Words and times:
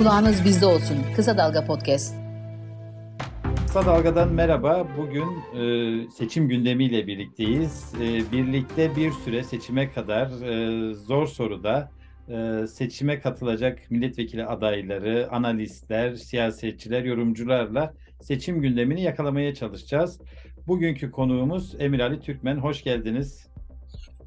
Kulağınız 0.00 0.44
bizde 0.44 0.66
olsun. 0.66 0.96
Kısa 1.16 1.38
Dalga 1.38 1.64
Podcast. 1.64 2.14
Kısa 3.66 3.86
Dalga'dan 3.86 4.32
merhaba. 4.32 4.88
Bugün 4.98 5.26
e, 5.60 6.10
seçim 6.10 6.48
gündemiyle 6.48 7.06
birlikteyiz. 7.06 7.94
E, 7.94 8.32
birlikte 8.32 8.96
bir 8.96 9.12
süre 9.12 9.44
seçime 9.44 9.92
kadar 9.92 10.26
e, 10.26 10.94
zor 10.94 11.26
soruda 11.26 11.90
e, 12.28 12.66
seçime 12.66 13.20
katılacak 13.20 13.90
milletvekili 13.90 14.44
adayları, 14.44 15.28
analistler, 15.30 16.14
siyasetçiler, 16.14 17.04
yorumcularla 17.04 17.94
seçim 18.20 18.62
gündemini 18.62 19.02
yakalamaya 19.02 19.54
çalışacağız. 19.54 20.20
Bugünkü 20.66 21.10
konuğumuz 21.10 21.74
Emir 21.78 22.00
Ali 22.00 22.20
Türkmen. 22.20 22.56
Hoş 22.56 22.84
geldiniz. 22.84 23.46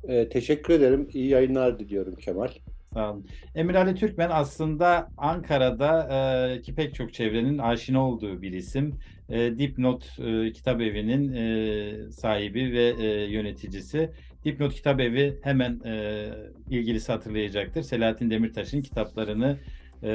E, 0.08 0.30
teşekkür 0.30 0.74
ederim. 0.74 1.08
İyi 1.14 1.28
yayınlar 1.28 1.80
diliyorum 1.80 2.16
Kemal. 2.16 2.50
Sağ 2.94 3.12
olun. 3.12 3.26
Emir 3.56 3.76
Ali 3.76 3.96
Türkmen 3.96 4.30
aslında 4.30 5.10
Ankara'da 5.18 6.10
e, 6.56 6.62
ki 6.62 6.76
pek 6.76 6.96
çok 6.96 7.14
çevrenin 7.14 7.58
aşina 7.58 8.08
olduğu 8.08 8.42
bir 8.42 8.52
isim. 8.52 9.00
E, 9.30 9.58
Dipnot 9.58 10.20
e, 10.20 10.52
Kitap 10.52 10.82
Evi'nin 10.82 11.34
e, 11.34 12.12
sahibi 12.12 12.74
ve 12.74 12.94
e, 13.06 13.32
yöneticisi. 13.32 14.10
Dipnot 14.46 14.74
Kitap 14.74 15.00
Evi 15.00 15.40
hemen 15.44 15.82
e, 15.86 16.26
ilgilisi 16.70 17.12
hatırlayacaktır. 17.12 17.82
Selahattin 17.82 18.30
Demirtaş'ın 18.30 18.82
kitaplarını 18.82 19.58
e, 20.04 20.12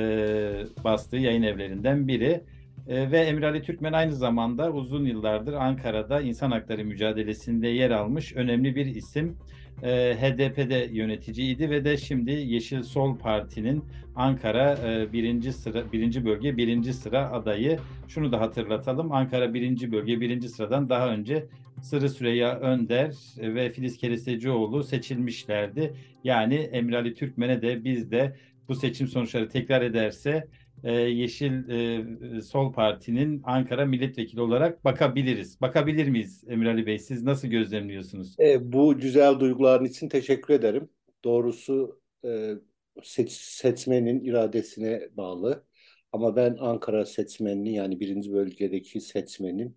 bastığı 0.84 1.16
yayın 1.16 1.42
evlerinden 1.42 2.08
biri. 2.08 2.40
E, 2.88 3.10
ve 3.10 3.18
Emir 3.18 3.42
Ali 3.42 3.62
Türkmen 3.62 3.92
aynı 3.92 4.12
zamanda 4.12 4.72
uzun 4.72 5.04
yıllardır 5.04 5.52
Ankara'da 5.52 6.20
insan 6.20 6.50
hakları 6.50 6.84
mücadelesinde 6.84 7.68
yer 7.68 7.90
almış 7.90 8.36
önemli 8.36 8.76
bir 8.76 8.86
isim 8.86 9.36
e, 9.82 10.16
HDP'de 10.20 10.88
yöneticiydi 10.92 11.70
ve 11.70 11.84
de 11.84 11.96
şimdi 11.96 12.30
Yeşil 12.30 12.82
Sol 12.82 13.18
Parti'nin 13.18 13.84
Ankara 14.16 14.78
e, 14.84 15.12
birinci 15.12 15.52
sıra 15.52 15.92
birinci 15.92 16.24
bölge 16.24 16.56
birinci 16.56 16.92
sıra 16.92 17.30
adayı. 17.32 17.78
Şunu 18.08 18.32
da 18.32 18.40
hatırlatalım. 18.40 19.12
Ankara 19.12 19.54
birinci 19.54 19.92
bölge 19.92 20.20
birinci 20.20 20.48
sıradan 20.48 20.88
daha 20.88 21.08
önce 21.08 21.46
Sırrı 21.82 22.08
Süreyya 22.08 22.58
Önder 22.58 23.14
ve 23.38 23.70
Filiz 23.70 23.98
Keresecioğlu 23.98 24.84
seçilmişlerdi. 24.84 25.94
Yani 26.24 26.54
Emir 26.54 26.92
Ali 26.92 27.14
Türkmen'e 27.14 27.62
de 27.62 27.84
biz 27.84 28.10
de 28.10 28.36
bu 28.68 28.74
seçim 28.74 29.08
sonuçları 29.08 29.48
tekrar 29.48 29.82
ederse 29.82 30.48
e, 30.84 30.92
Yeşil 30.92 31.68
e, 31.68 32.42
Sol 32.42 32.72
Parti'nin 32.72 33.42
Ankara 33.44 33.86
milletvekili 33.86 34.40
olarak 34.40 34.84
bakabiliriz. 34.84 35.60
Bakabilir 35.60 36.08
miyiz 36.08 36.44
Emir 36.48 36.66
Ali 36.66 36.86
Bey? 36.86 36.98
Siz 36.98 37.22
nasıl 37.22 37.48
gözlemliyorsunuz? 37.48 38.36
E, 38.40 38.72
bu 38.72 38.98
güzel 38.98 39.40
duyguların 39.40 39.84
için 39.84 40.08
teşekkür 40.08 40.54
ederim. 40.54 40.88
Doğrusu 41.24 42.00
e, 42.24 42.54
seç, 43.02 43.32
seçmenin 43.32 44.24
iradesine 44.24 45.08
bağlı. 45.16 45.64
Ama 46.12 46.36
ben 46.36 46.56
Ankara 46.60 47.06
seçmenini 47.06 47.74
yani 47.74 48.00
birinci 48.00 48.32
bölgedeki 48.32 49.00
seçmenin 49.00 49.76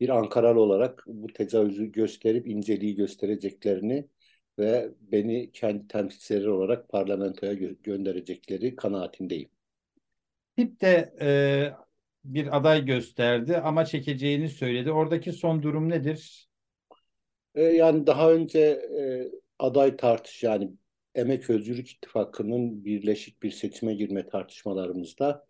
bir 0.00 0.08
Ankaralı 0.08 0.60
olarak 0.60 1.04
bu 1.06 1.26
tecavüzü 1.26 1.92
gösterip 1.92 2.48
inceliği 2.48 2.94
göstereceklerini 2.94 4.08
ve 4.58 4.90
beni 5.00 5.50
kendi 5.52 5.88
temsilcileri 5.88 6.50
olarak 6.50 6.88
parlamentoya 6.88 7.54
gö 7.54 7.74
gönderecekleri 7.82 8.76
kanaatindeyim. 8.76 9.48
Tip 10.56 10.80
de 10.80 11.14
e, 11.20 11.28
bir 12.24 12.56
aday 12.56 12.84
gösterdi 12.84 13.56
ama 13.56 13.84
çekeceğini 13.84 14.48
söyledi. 14.48 14.92
Oradaki 14.92 15.32
son 15.32 15.62
durum 15.62 15.88
nedir? 15.88 16.48
E, 17.54 17.62
yani 17.62 18.06
daha 18.06 18.32
önce 18.32 18.60
e, 18.60 19.30
aday 19.58 19.96
tartış 19.96 20.42
yani 20.42 20.70
Emek 21.14 21.50
Özgürlük 21.50 21.90
İttifakı'nın 21.90 22.84
birleşik 22.84 23.42
bir 23.42 23.50
seçime 23.50 23.94
girme 23.94 24.26
tartışmalarımızda 24.28 25.46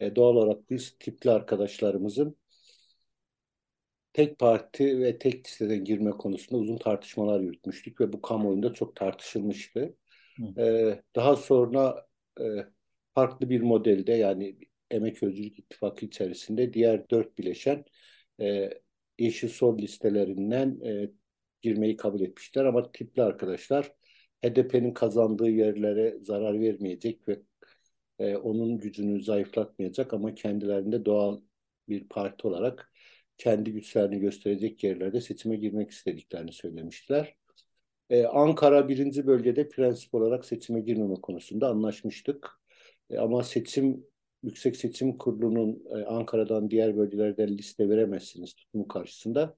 e, 0.00 0.16
doğal 0.16 0.36
olarak 0.36 0.70
biz 0.70 0.96
tipli 1.00 1.30
arkadaşlarımızın 1.30 2.36
tek 4.12 4.38
parti 4.38 5.00
ve 5.00 5.18
tek 5.18 5.46
listeden 5.46 5.84
girme 5.84 6.10
konusunda 6.10 6.62
uzun 6.62 6.78
tartışmalar 6.78 7.40
yürütmüştük 7.40 8.00
ve 8.00 8.12
bu 8.12 8.22
kamuoyunda 8.22 8.72
çok 8.72 8.96
tartışılmıştı. 8.96 9.94
E, 10.58 11.02
daha 11.16 11.36
sonra 11.36 12.06
e, 12.40 12.44
farklı 13.14 13.50
bir 13.50 13.60
modelde 13.60 14.12
yani 14.12 14.56
Emek 14.90 15.22
Özgürlük 15.22 15.58
İttifakı 15.58 16.06
içerisinde 16.06 16.72
diğer 16.74 17.10
dört 17.10 17.38
bileşen 17.38 17.84
e, 18.40 18.70
Yeşil 19.18 19.48
Sol 19.48 19.78
listelerinden 19.78 20.80
e, 20.84 21.10
girmeyi 21.62 21.96
kabul 21.96 22.20
etmişler 22.20 22.64
ama 22.64 22.92
tipli 22.92 23.22
arkadaşlar 23.22 23.92
HDP'nin 24.44 24.94
kazandığı 24.94 25.50
yerlere 25.50 26.18
zarar 26.22 26.60
vermeyecek 26.60 27.28
ve 27.28 27.42
e, 28.18 28.36
onun 28.36 28.78
gücünü 28.78 29.22
zayıflatmayacak 29.22 30.14
ama 30.14 30.34
kendilerinde 30.34 31.04
doğal 31.04 31.40
bir 31.88 32.08
parti 32.08 32.48
olarak 32.48 32.92
kendi 33.38 33.72
güçlerini 33.72 34.20
gösterecek 34.20 34.84
yerlerde 34.84 35.20
seçime 35.20 35.56
girmek 35.56 35.90
istediklerini 35.90 36.52
söylemişler. 36.52 37.36
Ee, 38.10 38.24
Ankara 38.26 38.88
birinci 38.88 39.26
bölgede 39.26 39.68
prensip 39.68 40.14
olarak 40.14 40.44
seçime 40.44 40.80
girmeme 40.80 41.14
konusunda 41.14 41.68
anlaşmıştık. 41.68 42.60
E, 43.10 43.18
ama 43.18 43.42
seçim 43.42 44.06
Yüksek 44.44 44.76
Seçim 44.76 45.18
Kurulu'nun 45.18 45.82
e, 45.98 46.04
Ankara'dan 46.04 46.70
diğer 46.70 46.96
bölgelerden 46.96 47.48
liste 47.48 47.88
veremezsiniz 47.88 48.54
tutumu 48.54 48.88
karşısında. 48.88 49.56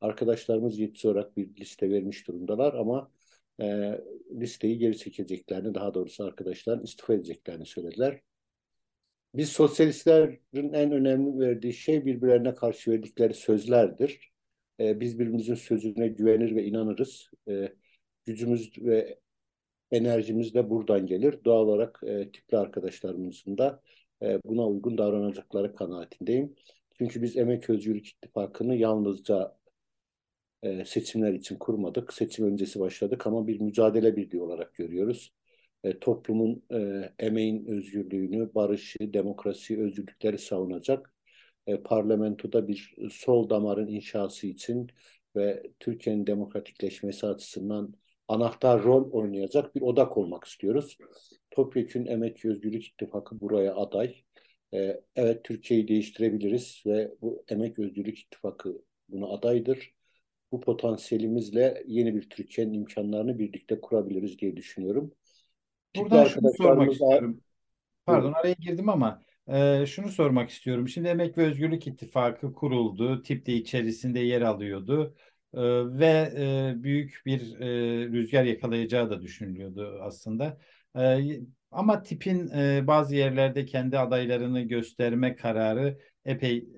Arkadaşlarımız 0.00 0.78
yetki 0.78 1.08
olarak 1.08 1.36
bir 1.36 1.56
liste 1.56 1.90
vermiş 1.90 2.28
durumdalar 2.28 2.74
ama 2.74 3.10
e, 3.60 3.98
listeyi 4.40 4.78
geri 4.78 4.98
çekeceklerini, 4.98 5.74
daha 5.74 5.94
doğrusu 5.94 6.24
arkadaşların 6.24 6.84
istifa 6.84 7.14
edeceklerini 7.14 7.66
söylediler. 7.66 8.20
Biz 9.34 9.48
sosyalistlerin 9.48 10.72
en 10.72 10.92
önemli 10.92 11.38
verdiği 11.38 11.72
şey 11.72 12.04
birbirlerine 12.06 12.54
karşı 12.54 12.90
verdikleri 12.90 13.34
sözlerdir. 13.34 14.32
E, 14.80 15.00
biz 15.00 15.18
birbirimizin 15.18 15.54
sözüne 15.54 16.08
güvenir 16.08 16.56
ve 16.56 16.64
inanırız. 16.64 17.30
E, 17.48 17.72
gücümüz 18.26 18.72
ve 18.78 19.18
enerjimiz 19.92 20.54
de 20.54 20.70
buradan 20.70 21.06
gelir. 21.06 21.44
Doğal 21.44 21.66
olarak 21.66 22.00
e, 22.06 22.30
tipli 22.30 22.56
arkadaşlarımızın 22.58 23.58
da 23.58 23.82
e, 24.22 24.40
buna 24.44 24.68
uygun 24.68 24.98
davranacakları 24.98 25.74
kanaatindeyim. 25.74 26.54
Çünkü 26.98 27.22
biz 27.22 27.36
Emek 27.36 27.70
Özgürlük 27.70 28.08
İttifakı'nı 28.08 28.76
yalnızca 28.76 29.56
e, 30.62 30.84
seçimler 30.84 31.32
için 31.32 31.56
kurmadık. 31.56 32.12
Seçim 32.14 32.46
öncesi 32.46 32.80
başladık 32.80 33.26
ama 33.26 33.46
bir 33.46 33.60
mücadele 33.60 34.16
birliği 34.16 34.40
olarak 34.40 34.74
görüyoruz. 34.74 35.32
E, 35.84 35.98
toplumun 35.98 36.62
e, 36.72 37.10
emeğin 37.18 37.66
özgürlüğünü, 37.66 38.54
barışı, 38.54 38.98
demokrasi, 39.12 39.80
özgürlükleri 39.80 40.38
savunacak 40.38 41.14
e, 41.66 41.82
parlamentoda 41.82 42.68
bir 42.68 42.94
sol 43.10 43.50
damarın 43.50 43.86
inşası 43.86 44.46
için 44.46 44.90
ve 45.36 45.62
Türkiye'nin 45.80 46.26
demokratikleşmesi 46.26 47.26
açısından 47.26 47.94
anahtar 48.28 48.82
rol 48.82 49.10
oynayacak 49.12 49.74
bir 49.74 49.80
odak 49.80 50.16
olmak 50.16 50.44
istiyoruz. 50.44 50.98
Topyekün 51.50 52.06
Emek 52.06 52.44
Özgürlük 52.44 52.86
İttifakı 52.86 53.40
buraya 53.40 53.76
aday. 53.76 54.14
Ee, 54.74 55.00
evet 55.16 55.44
Türkiye'yi 55.44 55.88
değiştirebiliriz 55.88 56.82
ve 56.86 57.14
bu 57.22 57.44
Emek 57.48 57.78
Özgürlük 57.78 58.18
İttifakı 58.18 58.82
buna 59.08 59.26
adaydır. 59.26 59.94
Bu 60.52 60.60
potansiyelimizle 60.60 61.82
yeni 61.86 62.14
bir 62.14 62.30
Türkiye'nin 62.30 62.72
imkanlarını 62.72 63.38
birlikte 63.38 63.80
kurabiliriz 63.80 64.38
diye 64.38 64.56
düşünüyorum. 64.56 65.12
Buradan 65.96 66.24
şunu 66.24 66.52
sormak 66.56 66.92
istiyorum. 66.92 67.40
Pardon 68.06 68.32
araya 68.32 68.52
girdim 68.60 68.88
ama 68.88 69.22
e, 69.48 69.86
şunu 69.86 70.08
sormak 70.08 70.50
istiyorum. 70.50 70.88
Şimdi 70.88 71.08
Emek 71.08 71.38
ve 71.38 71.46
Özgürlük 71.46 71.86
İttifakı 71.86 72.52
kuruldu. 72.52 73.22
Tip 73.22 73.46
de 73.46 73.52
içerisinde 73.52 74.20
yer 74.20 74.42
alıyordu. 74.42 75.14
Ve 75.54 76.32
büyük 76.82 77.22
bir 77.26 77.40
rüzgar 78.12 78.44
yakalayacağı 78.44 79.10
da 79.10 79.22
düşünülüyordu 79.22 79.98
aslında. 80.02 80.58
Ama 81.70 82.02
tipin 82.02 82.50
bazı 82.86 83.16
yerlerde 83.16 83.64
kendi 83.64 83.98
adaylarını 83.98 84.60
gösterme 84.60 85.36
kararı 85.36 85.98
epey 86.24 86.68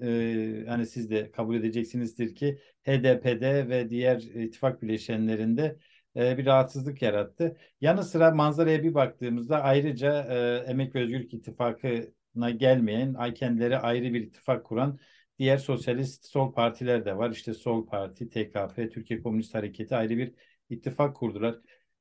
hani 0.67 0.87
siz 0.87 1.11
de 1.11 1.31
kabul 1.31 1.56
edeceksinizdir 1.56 2.35
ki 2.35 2.59
HDP'de 2.87 3.69
ve 3.69 3.91
diğer 3.91 4.19
ittifak 4.19 4.83
bileşenlerinde 4.83 5.77
bir 6.17 6.47
rahatsızlık 6.47 7.03
yarattı. 7.03 7.56
Yanı 7.81 8.05
sıra 8.05 8.31
manzaraya 8.31 8.83
bir 8.83 8.94
baktığımızda 8.94 9.62
ayrıca 9.62 10.23
Emek 10.67 10.94
ve 10.94 11.00
Özgürlük 11.03 11.35
İttifakı'na 11.35 12.50
gelmeyen, 12.50 13.35
kendileri 13.35 13.79
ayrı 13.79 14.15
bir 14.15 14.21
ittifak 14.21 14.65
kuran 14.65 14.99
diğer 15.41 15.59
sosyalist 15.59 16.27
sol 16.27 16.53
partiler 16.53 17.05
de 17.05 17.17
var. 17.17 17.31
İşte 17.31 17.55
Sol 17.55 17.87
Parti, 17.87 18.29
TKP, 18.29 18.93
Türkiye 18.93 19.23
Komünist 19.23 19.55
Hareketi 19.55 19.97
ayrı 19.97 20.17
bir 20.19 20.33
ittifak 20.71 21.17
kurdular. 21.17 21.55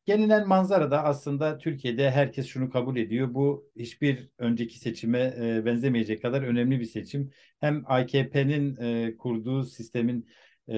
Gelinen 0.06 0.48
manzarada 0.48 1.04
aslında 1.04 1.58
Türkiye'de 1.58 2.12
herkes 2.12 2.48
şunu 2.48 2.70
kabul 2.70 2.98
ediyor. 2.98 3.34
Bu 3.34 3.70
hiçbir 3.76 4.30
önceki 4.38 4.80
seçime 4.80 5.34
e, 5.42 5.66
benzemeyecek 5.66 6.22
kadar 6.22 6.42
önemli 6.42 6.80
bir 6.80 6.86
seçim. 6.86 7.32
Hem 7.60 7.84
AKP'nin 7.88 8.78
e, 8.82 9.18
kurduğu 9.18 9.64
sistemin 9.64 10.28
e, 10.68 10.76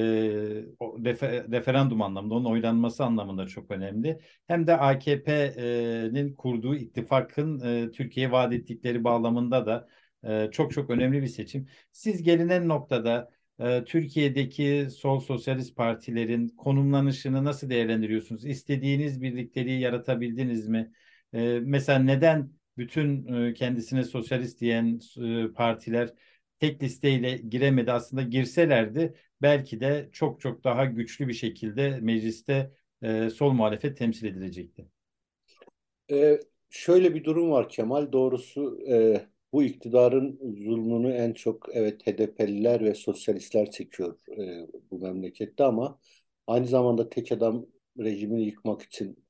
refer, 1.06 1.52
referandum 1.52 2.02
anlamında, 2.02 2.36
onun 2.36 2.46
oylanması 2.46 3.04
anlamında 3.04 3.48
çok 3.48 3.72
önemli. 3.72 4.20
Hem 4.48 4.68
de 4.68 4.78
AKP'nin 4.78 6.36
kurduğu 6.36 6.76
ittifakın 6.76 7.60
Türkiye'ye 7.92 8.32
vaat 8.32 8.54
ettikleri 8.54 9.04
bağlamında 9.04 9.66
da 9.66 9.88
e, 10.24 10.50
çok 10.52 10.72
çok 10.74 10.90
önemli 10.90 11.22
bir 11.22 11.28
seçim. 11.28 11.68
Siz 11.92 12.24
gelinen 12.24 12.68
noktada 12.68 13.32
e, 13.60 13.84
Türkiye'deki 13.84 14.88
sol 14.98 15.20
sosyalist 15.20 15.76
partilerin 15.76 16.48
konumlanışını 16.48 17.44
nasıl 17.46 17.70
değerlendiriyorsunuz? 17.70 18.46
İstediğiniz 18.46 19.22
birlikteliği 19.22 19.80
yaratabildiniz 19.80 20.68
mi? 20.68 20.92
E, 21.34 21.60
mesela 21.64 22.00
neden 22.00 22.52
bütün 22.78 23.34
e, 23.50 23.54
kendisine 23.54 24.04
sosyalist 24.04 24.62
diyen 24.62 25.00
e, 25.22 25.54
partiler 25.54 26.10
tek 26.60 26.84
listeyle 26.84 27.38
giremedi? 27.38 27.92
Aslında 27.92 28.22
girselerdi 28.24 29.14
belki 29.42 29.80
de 29.80 30.10
çok 30.14 30.42
çok 30.42 30.64
daha 30.64 30.86
güçlü 30.86 31.28
bir 31.28 31.34
şekilde 31.34 32.00
mecliste 32.02 32.72
e, 33.02 33.30
sol 33.30 33.52
muhalefet 33.52 33.98
temsil 33.98 34.26
edilecekti. 34.28 34.88
Ee, 36.12 36.40
şöyle 36.70 37.16
bir 37.16 37.24
durum 37.24 37.52
var 37.52 37.70
Kemal. 37.70 38.12
Doğrusu 38.12 38.80
e, 38.92 39.26
bu 39.54 39.64
iktidarın 39.64 40.40
zulmünü 40.66 41.14
en 41.14 41.34
çok 41.34 41.68
evet 41.74 42.08
HDP'liler 42.08 42.82
ve 42.84 42.94
sosyalistler 42.96 43.72
çekiyor 43.72 44.20
e, 44.38 44.68
bu 44.92 45.00
memlekette 45.00 45.64
ama 45.64 46.00
aynı 46.48 46.68
zamanda 46.68 47.10
tek 47.10 47.32
adam 47.32 47.66
rejimini 48.00 48.44
yıkmak 48.46 48.82
için 48.82 49.26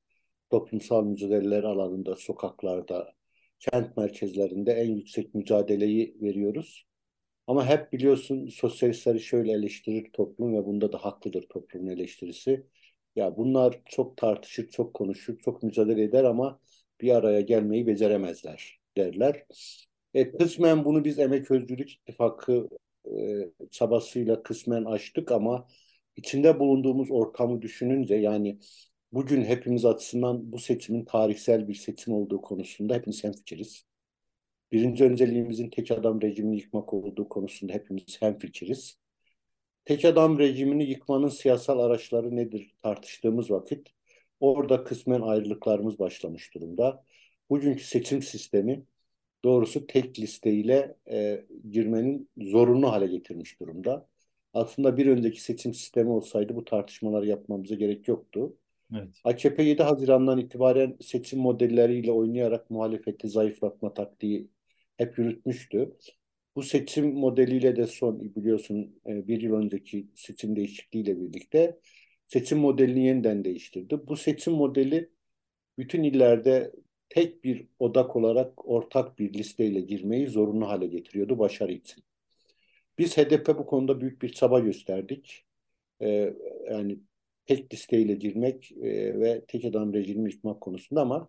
toplumsal 0.50 1.04
mücadeleler 1.04 1.62
alanında, 1.64 2.16
sokaklarda, 2.16 3.14
kent 3.58 3.96
merkezlerinde 3.96 4.72
en 4.72 4.90
yüksek 4.96 5.34
mücadeleyi 5.34 6.16
veriyoruz. 6.22 6.86
Ama 7.46 7.66
hep 7.66 7.92
biliyorsun 7.92 8.46
sosyalistleri 8.46 9.20
şöyle 9.20 9.52
eleştirir 9.52 10.12
toplum 10.12 10.54
ve 10.54 10.66
bunda 10.66 10.92
da 10.92 10.98
haklıdır 11.04 11.42
toplumun 11.48 11.86
eleştirisi. 11.86 12.66
Ya 13.16 13.36
bunlar 13.36 13.80
çok 13.86 14.16
tartışır, 14.16 14.70
çok 14.70 14.94
konuşur, 14.94 15.38
çok 15.38 15.62
mücadele 15.62 16.02
eder 16.02 16.24
ama 16.24 16.60
bir 17.00 17.10
araya 17.14 17.40
gelmeyi 17.40 17.86
beceremezler 17.86 18.80
derler. 18.96 19.46
E, 20.14 20.32
kısmen 20.32 20.84
bunu 20.84 21.04
biz 21.04 21.18
Emek 21.18 21.50
Özgürlük 21.50 21.92
İttifakı 21.92 22.68
e, 23.06 23.12
çabasıyla 23.70 24.42
kısmen 24.42 24.84
açtık 24.84 25.32
ama 25.32 25.68
içinde 26.16 26.58
bulunduğumuz 26.60 27.10
ortamı 27.10 27.62
düşününce 27.62 28.14
yani 28.14 28.58
bugün 29.12 29.44
hepimiz 29.44 29.84
açısından 29.84 30.52
bu 30.52 30.58
seçimin 30.58 31.04
tarihsel 31.04 31.68
bir 31.68 31.74
seçim 31.74 32.14
olduğu 32.14 32.42
konusunda 32.42 32.94
hepimiz 32.94 33.24
hemfikiriz. 33.24 33.84
Birinci 34.72 35.04
önceliğimizin 35.04 35.70
tek 35.70 35.90
adam 35.90 36.22
rejimini 36.22 36.56
yıkmak 36.56 36.94
olduğu 36.94 37.28
konusunda 37.28 37.72
hepimiz 37.72 38.22
hemfikiriz. 38.22 38.98
Tek 39.84 40.04
adam 40.04 40.38
rejimini 40.38 40.84
yıkmanın 40.90 41.28
siyasal 41.28 41.78
araçları 41.78 42.36
nedir 42.36 42.74
tartıştığımız 42.82 43.50
vakit 43.50 43.88
orada 44.40 44.84
kısmen 44.84 45.20
ayrılıklarımız 45.20 45.98
başlamış 45.98 46.54
durumda. 46.54 47.04
Bugünkü 47.50 47.84
seçim 47.84 48.22
sistemi 48.22 48.84
doğrusu 49.44 49.86
tek 49.86 50.18
listeyle 50.18 50.96
e, 51.10 51.44
girmenin 51.70 52.30
zorunlu 52.38 52.92
hale 52.92 53.06
getirmiş 53.06 53.60
durumda. 53.60 54.08
Aslında 54.54 54.96
bir 54.96 55.06
önceki 55.06 55.42
seçim 55.42 55.74
sistemi 55.74 56.10
olsaydı 56.10 56.56
bu 56.56 56.64
tartışmaları 56.64 57.26
yapmamıza 57.26 57.74
gerek 57.74 58.08
yoktu. 58.08 58.56
Evet. 58.94 59.08
AKP 59.24 59.62
7 59.62 59.82
Haziran'dan 59.82 60.38
itibaren 60.38 60.96
seçim 61.00 61.38
modelleriyle 61.38 62.12
oynayarak 62.12 62.70
muhalefeti 62.70 63.28
zayıflatma 63.28 63.94
taktiği 63.94 64.48
hep 64.96 65.18
yürütmüştü. 65.18 65.96
Bu 66.56 66.62
seçim 66.62 67.14
modeliyle 67.14 67.76
de 67.76 67.86
son 67.86 68.34
biliyorsun 68.34 69.00
e, 69.06 69.28
bir 69.28 69.40
yıl 69.40 69.54
önceki 69.54 70.06
seçim 70.14 70.56
değişikliğiyle 70.56 71.20
birlikte 71.20 71.78
seçim 72.26 72.58
modelini 72.58 73.06
yeniden 73.06 73.44
değiştirdi. 73.44 74.00
Bu 74.06 74.16
seçim 74.16 74.52
modeli 74.52 75.10
bütün 75.78 76.02
illerde 76.02 76.72
tek 77.12 77.44
bir 77.44 77.66
odak 77.78 78.16
olarak 78.16 78.68
ortak 78.68 79.18
bir 79.18 79.34
listeyle 79.34 79.80
girmeyi 79.80 80.26
zorunlu 80.28 80.68
hale 80.68 80.86
getiriyordu 80.86 81.38
başarı 81.38 81.72
için. 81.72 82.04
Biz 82.98 83.16
HDP 83.16 83.48
bu 83.58 83.66
konuda 83.66 84.00
büyük 84.00 84.22
bir 84.22 84.28
çaba 84.32 84.60
gösterdik. 84.60 85.44
Ee, 86.02 86.34
yani 86.70 86.98
tek 87.46 87.74
listeyle 87.74 88.14
girmek 88.14 88.72
e, 88.72 89.20
ve 89.20 89.44
tek 89.48 89.64
adam 89.64 89.94
rejimini 89.94 90.32
yıkmak 90.32 90.60
konusunda 90.60 91.00
ama 91.00 91.28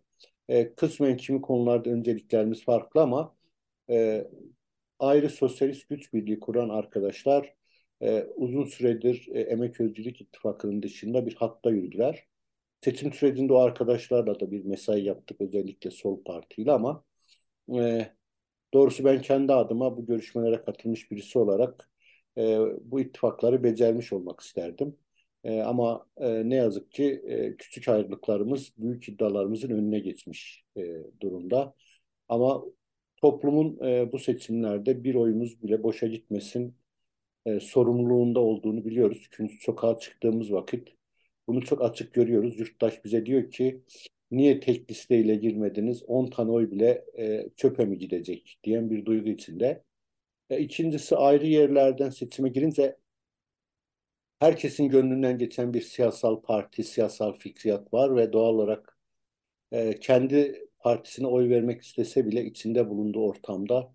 e, 0.50 0.75
kısmen 0.75 1.18
kimi 1.18 1.41
konularda 1.41 1.89
önceliklerimiz 1.89 2.63
farklı 2.63 3.01
ama 3.01 3.35
e, 3.89 4.27
ayrı 5.00 5.30
sosyalist 5.30 5.89
güç 5.89 6.13
birliği 6.13 6.39
kuran 6.39 6.69
arkadaşlar 6.69 7.53
e, 8.01 8.24
uzun 8.35 8.65
süredir 8.65 9.27
e, 9.33 9.41
Emek 9.41 9.81
Özgürlük 9.81 10.21
İttifakı'nın 10.21 10.83
dışında 10.83 11.25
bir 11.25 11.35
hatta 11.35 11.71
yürüdüler. 11.71 12.27
Seçim 12.83 13.13
sürecinde 13.13 13.53
o 13.53 13.57
arkadaşlarla 13.57 14.39
da 14.39 14.51
bir 14.51 14.65
mesai 14.65 15.03
yaptık 15.03 15.41
özellikle 15.41 15.91
Sol 15.91 16.24
Parti 16.24 16.62
ile 16.62 16.71
ama 16.71 17.03
e, 17.75 18.12
doğrusu 18.74 19.06
ben 19.06 19.21
kendi 19.21 19.53
adıma 19.53 19.97
bu 19.97 20.06
görüşmelere 20.06 20.63
katılmış 20.63 21.12
birisi 21.12 21.39
olarak 21.39 21.91
e, 22.38 22.59
bu 22.81 23.00
ittifakları 23.00 23.63
becermiş 23.63 24.13
olmak 24.13 24.39
isterdim. 24.41 24.97
E, 25.44 25.62
ama 25.62 26.07
e, 26.18 26.50
ne 26.50 26.56
yazık 26.56 26.91
ki 26.91 27.24
e, 27.27 27.57
küçük 27.57 27.88
ayrılıklarımız 27.89 28.74
büyük 28.77 29.09
iddialarımızın 29.09 29.69
önüne 29.69 30.00
geçmiş 30.00 30.65
e, 30.77 30.81
durumda. 31.21 31.75
Ama 32.30 32.63
toplumun 33.18 33.80
e, 33.85 34.12
bu 34.12 34.19
seçimlerde 34.19 35.03
bir 35.03 35.15
oyumuz 35.15 35.63
bile 35.63 35.83
boşa 35.83 36.07
gitmesin 36.07 36.75
e, 37.45 37.59
sorumluluğunda 37.59 38.39
olduğunu 38.39 38.85
biliyoruz. 38.85 39.27
Çünkü 39.31 39.57
sokağa 39.57 40.00
çıktığımız 40.00 40.51
vakit 40.53 40.89
bunu 41.48 41.62
çok 41.66 41.81
açık 41.81 42.13
görüyoruz. 42.13 42.60
Yurttaş 42.60 43.06
bize 43.06 43.25
diyor 43.25 43.51
ki 43.51 43.81
niye 44.31 44.60
tek 44.60 44.92
listeyle 44.92 45.36
girmediniz? 45.36 46.04
10 46.07 46.30
tane 46.30 46.51
oy 46.51 46.72
bile 46.72 47.06
e, 47.18 47.50
çöpe 47.56 47.86
mi 47.86 47.98
gidecek 47.98 48.60
diyen 48.63 48.90
bir 48.90 49.06
duygu 49.06 49.30
içinde. 49.30 49.84
E, 50.50 50.60
ikincisi 50.60 51.16
ayrı 51.16 51.48
yerlerden 51.48 52.10
seçime 52.10 52.50
girince 52.50 52.98
herkesin 54.40 54.90
gönlünden 54.90 55.38
geçen 55.38 55.74
bir 55.74 55.81
siyasal 55.81 56.42
parti, 56.42 56.84
siyasal 56.84 57.34
fikriyat 57.34 57.94
var 57.94 58.16
ve 58.16 58.34
doğal 58.34 58.54
olarak 58.54 58.98
e, 59.72 60.00
kendi 60.00 60.68
partisine 60.80 61.28
oy 61.28 61.50
vermek 61.50 61.81
istese 61.81 62.25
bile 62.28 62.45
içinde 62.45 62.90
bulunduğu 62.90 63.22
ortamda 63.28 63.94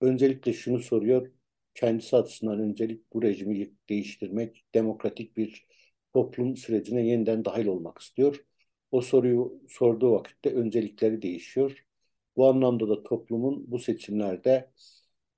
öncelikle 0.00 0.52
şunu 0.52 0.80
soruyor. 0.80 1.32
Kendisi 1.74 2.16
açısından 2.16 2.60
öncelik 2.60 3.12
bu 3.12 3.22
rejimi 3.22 3.72
değiştirmek, 3.88 4.64
demokratik 4.74 5.36
bir 5.36 5.66
toplum 6.16 6.56
sürecine 6.56 7.06
yeniden 7.06 7.44
dahil 7.44 7.66
olmak 7.66 7.98
istiyor. 7.98 8.44
O 8.90 9.00
soruyu 9.00 9.62
sorduğu 9.68 10.12
vakitte 10.12 10.54
öncelikleri 10.54 11.22
değişiyor. 11.22 11.86
Bu 12.36 12.48
anlamda 12.48 12.88
da 12.88 13.02
toplumun 13.02 13.70
bu 13.70 13.78
seçimlerde 13.78 14.70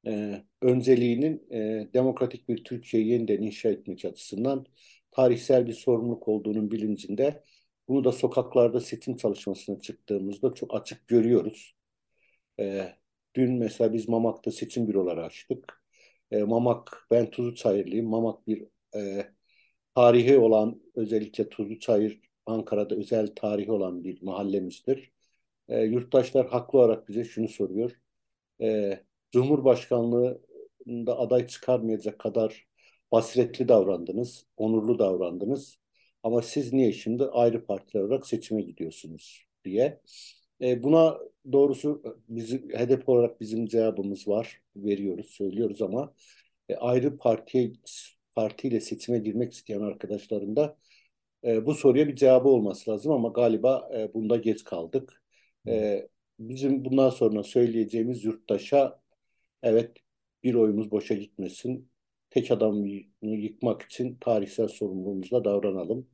e, 0.06 0.42
önceliğinin 0.62 1.46
e, 1.50 1.88
demokratik 1.94 2.48
bir 2.48 2.64
Türkiye 2.64 3.02
yeniden 3.04 3.42
inşa 3.42 3.68
etmek 3.68 4.04
açısından 4.04 4.66
tarihsel 5.10 5.66
bir 5.66 5.72
sorumluluk 5.72 6.28
olduğunun 6.28 6.70
bilincinde 6.70 7.44
bunu 7.88 8.04
da 8.04 8.12
sokaklarda 8.12 8.80
seçim 8.80 9.16
çalışmasına 9.16 9.80
çıktığımızda 9.80 10.54
çok 10.54 10.74
açık 10.74 11.08
görüyoruz. 11.08 11.74
E, 12.60 12.94
dün 13.36 13.52
mesela 13.58 13.92
biz 13.92 14.08
Mamak'ta 14.08 14.50
seçim 14.52 14.88
büroları 14.88 15.24
açtık. 15.24 15.82
E, 16.30 16.42
Mamak, 16.42 17.06
ben 17.10 17.30
Tuzu 17.30 17.54
Çayırlıyım. 17.54 18.06
Mamak 18.06 18.46
bir 18.46 18.66
e, 18.96 19.26
tarihi 19.98 20.38
olan 20.38 20.80
özellikle 20.94 21.48
Tuzlu 21.48 21.78
Çayır 21.80 22.20
Ankara'da 22.46 22.94
özel 22.94 23.34
tarihi 23.36 23.72
olan 23.72 24.04
bir 24.04 24.22
mahallemizdir. 24.22 25.12
E, 25.68 25.80
yurttaşlar 25.82 26.48
haklı 26.48 26.78
olarak 26.78 27.08
bize 27.08 27.24
şunu 27.24 27.48
soruyor. 27.48 27.92
E, 28.60 29.00
Cumhurbaşkanlığında 29.32 31.18
aday 31.18 31.46
çıkarmayacak 31.46 32.18
kadar 32.18 32.66
basiretli 33.12 33.68
davrandınız, 33.68 34.46
onurlu 34.56 34.98
davrandınız. 34.98 35.78
Ama 36.22 36.42
siz 36.42 36.72
niye 36.72 36.92
şimdi 36.92 37.24
ayrı 37.24 37.66
partiler 37.66 38.02
olarak 38.02 38.26
seçime 38.26 38.62
gidiyorsunuz 38.62 39.46
diye. 39.64 40.00
E, 40.62 40.82
buna 40.82 41.18
doğrusu 41.52 42.02
bizim 42.28 42.70
hedef 42.74 43.08
olarak 43.08 43.40
bizim 43.40 43.66
cevabımız 43.66 44.28
var. 44.28 44.62
Veriyoruz, 44.76 45.26
söylüyoruz 45.26 45.82
ama 45.82 46.14
e, 46.68 46.76
ayrı 46.76 47.18
partiye 47.18 47.72
partiyle 48.38 48.80
seçime 48.80 49.18
girmek 49.18 49.52
isteyen 49.52 49.80
arkadaşların 49.80 50.56
da 50.56 50.76
e, 51.44 51.66
bu 51.66 51.74
soruya 51.74 52.08
bir 52.08 52.16
cevabı 52.16 52.48
olması 52.48 52.90
lazım 52.90 53.12
ama 53.12 53.28
galiba 53.28 53.90
e, 53.94 54.14
bunda 54.14 54.36
geç 54.36 54.64
kaldık. 54.64 55.22
E, 55.68 56.08
bizim 56.38 56.84
bundan 56.84 57.10
sonra 57.10 57.42
söyleyeceğimiz 57.42 58.24
yurttaşa 58.24 59.00
evet 59.62 59.96
bir 60.42 60.54
oyumuz 60.54 60.90
boşa 60.90 61.14
gitmesin. 61.14 61.90
Tek 62.30 62.50
adamı 62.50 62.88
yıkmak 63.22 63.82
için 63.82 64.16
tarihsel 64.20 64.68
sorumluluğumuzla 64.68 65.44
davranalım. 65.44 66.08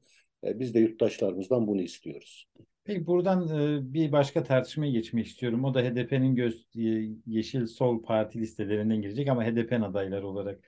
E, 0.45 0.61
biz 0.61 0.75
de 0.75 0.81
yurttaşlarımızdan 0.81 1.67
bunu 1.67 1.83
istiyoruz. 1.83 2.49
Peki 2.85 3.07
buradan 3.07 3.49
e, 3.49 3.93
bir 3.95 4.13
başka 4.13 4.43
tartışmaya 4.43 4.91
geçmek 4.93 5.27
istiyorum. 5.27 5.65
O 5.65 5.75
da 5.75 5.83
HDP'nin 5.83 6.35
göz, 6.35 6.67
e, 6.77 6.81
Yeşil 7.27 7.67
Sol 7.67 8.03
Parti 8.03 8.41
listelerinden 8.41 9.03
girecek 9.03 9.29
ama 9.29 9.45
HDP'nin 9.45 9.83
adayları 9.83 10.27
olarak 10.27 10.61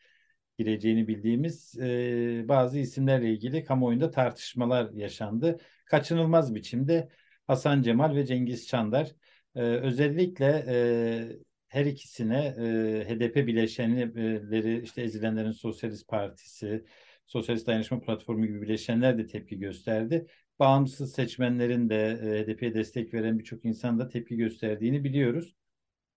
gireceğini 0.59 1.09
bildiğimiz 1.09 1.79
e, 1.81 2.45
bazı 2.49 2.79
isimlerle 2.79 3.31
ilgili 3.33 3.65
kamuoyunda 3.65 4.11
tartışmalar 4.11 4.91
yaşandı. 4.93 5.59
Kaçınılmaz 5.85 6.55
biçimde 6.55 7.09
Hasan 7.47 7.83
Cemal 7.83 8.15
ve 8.17 8.27
Cengiz 8.27 8.67
Çandar 8.69 9.13
e, 9.55 9.61
özellikle 9.61 10.65
e, 10.69 10.77
her 11.69 11.87
ikisine 11.87 12.55
e, 12.59 13.05
HDP 13.09 13.37
bileşenleri 13.47 14.83
işte 14.83 15.03
ezilenlerin 15.03 15.53
Sosyalist 15.53 16.09
Partisi, 16.09 16.85
Sosyalist 17.27 17.67
Dayanışma 17.67 18.01
Platformu 18.01 18.47
gibi 18.47 18.63
bileşenler 18.63 19.19
de 19.19 19.27
tepki 19.27 19.59
gösterdi. 19.59 20.27
Bağımsız 20.59 21.13
seçmenlerin 21.13 21.89
de 21.89 21.97
e, 22.23 22.45
HDP'ye 22.45 22.75
destek 22.75 23.15
veren 23.15 23.39
birçok 23.39 23.65
insan 23.65 23.99
da 23.99 24.09
tepki 24.09 24.37
gösterdiğini 24.37 25.05
biliyoruz. 25.05 25.57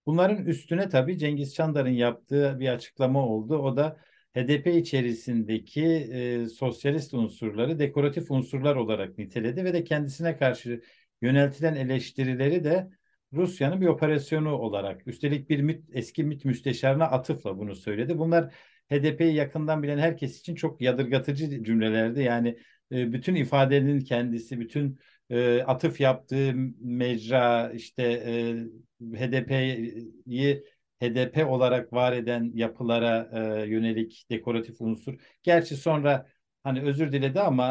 Bunların 0.06 0.46
üstüne 0.46 0.90
tabii 0.90 1.18
Cengiz 1.18 1.54
Çandar'ın 1.54 1.90
yaptığı 1.90 2.60
bir 2.60 2.70
açıklama 2.70 3.28
oldu. 3.28 3.58
O 3.58 3.78
da 3.78 3.98
HDP 4.40 4.68
içerisindeki 4.68 5.86
e, 5.86 6.46
sosyalist 6.48 7.14
unsurları 7.14 7.80
dekoratif 7.80 8.32
unsurlar 8.32 8.76
olarak 8.76 9.18
niteledi 9.18 9.64
ve 9.64 9.74
de 9.74 9.84
kendisine 9.84 10.38
karşı 10.38 10.82
yöneltilen 11.22 11.76
eleştirileri 11.76 12.64
de 12.64 12.90
Rusya'nın 13.34 13.82
bir 13.82 13.88
operasyonu 13.88 14.52
olarak 14.58 15.08
üstelik 15.08 15.50
bir 15.50 15.60
MİT, 15.60 15.84
eski 15.94 16.24
MİT 16.24 16.46
müsteşarına 16.46 17.06
atıfla 17.06 17.58
bunu 17.58 17.76
söyledi. 17.76 18.18
Bunlar 18.18 18.54
HDP'yi 18.92 19.34
yakından 19.36 19.84
bilen 19.84 19.98
herkes 19.98 20.40
için 20.40 20.56
çok 20.56 20.82
yadırgatıcı 20.82 21.64
cümlelerdi. 21.64 22.22
Yani 22.22 22.58
e, 22.92 23.14
bütün 23.14 23.36
ifadenin 23.36 24.00
kendisi, 24.00 24.60
bütün 24.60 25.00
e, 25.30 25.62
atıf 25.62 26.00
yaptığı 26.00 26.54
mecra, 26.80 27.72
işte 27.74 28.04
e, 28.04 28.56
HDP'yi 29.02 30.64
HDP 31.02 31.46
olarak 31.46 31.94
var 31.94 32.14
eden 32.14 32.52
yapılara 32.56 33.30
e, 33.66 33.70
yönelik 33.70 34.26
dekoratif 34.30 34.82
unsur. 34.82 35.16
Gerçi 35.44 35.78
sonra 35.78 36.28
hani 36.64 36.82
özür 36.82 37.12
diledi 37.12 37.40
ama 37.42 37.68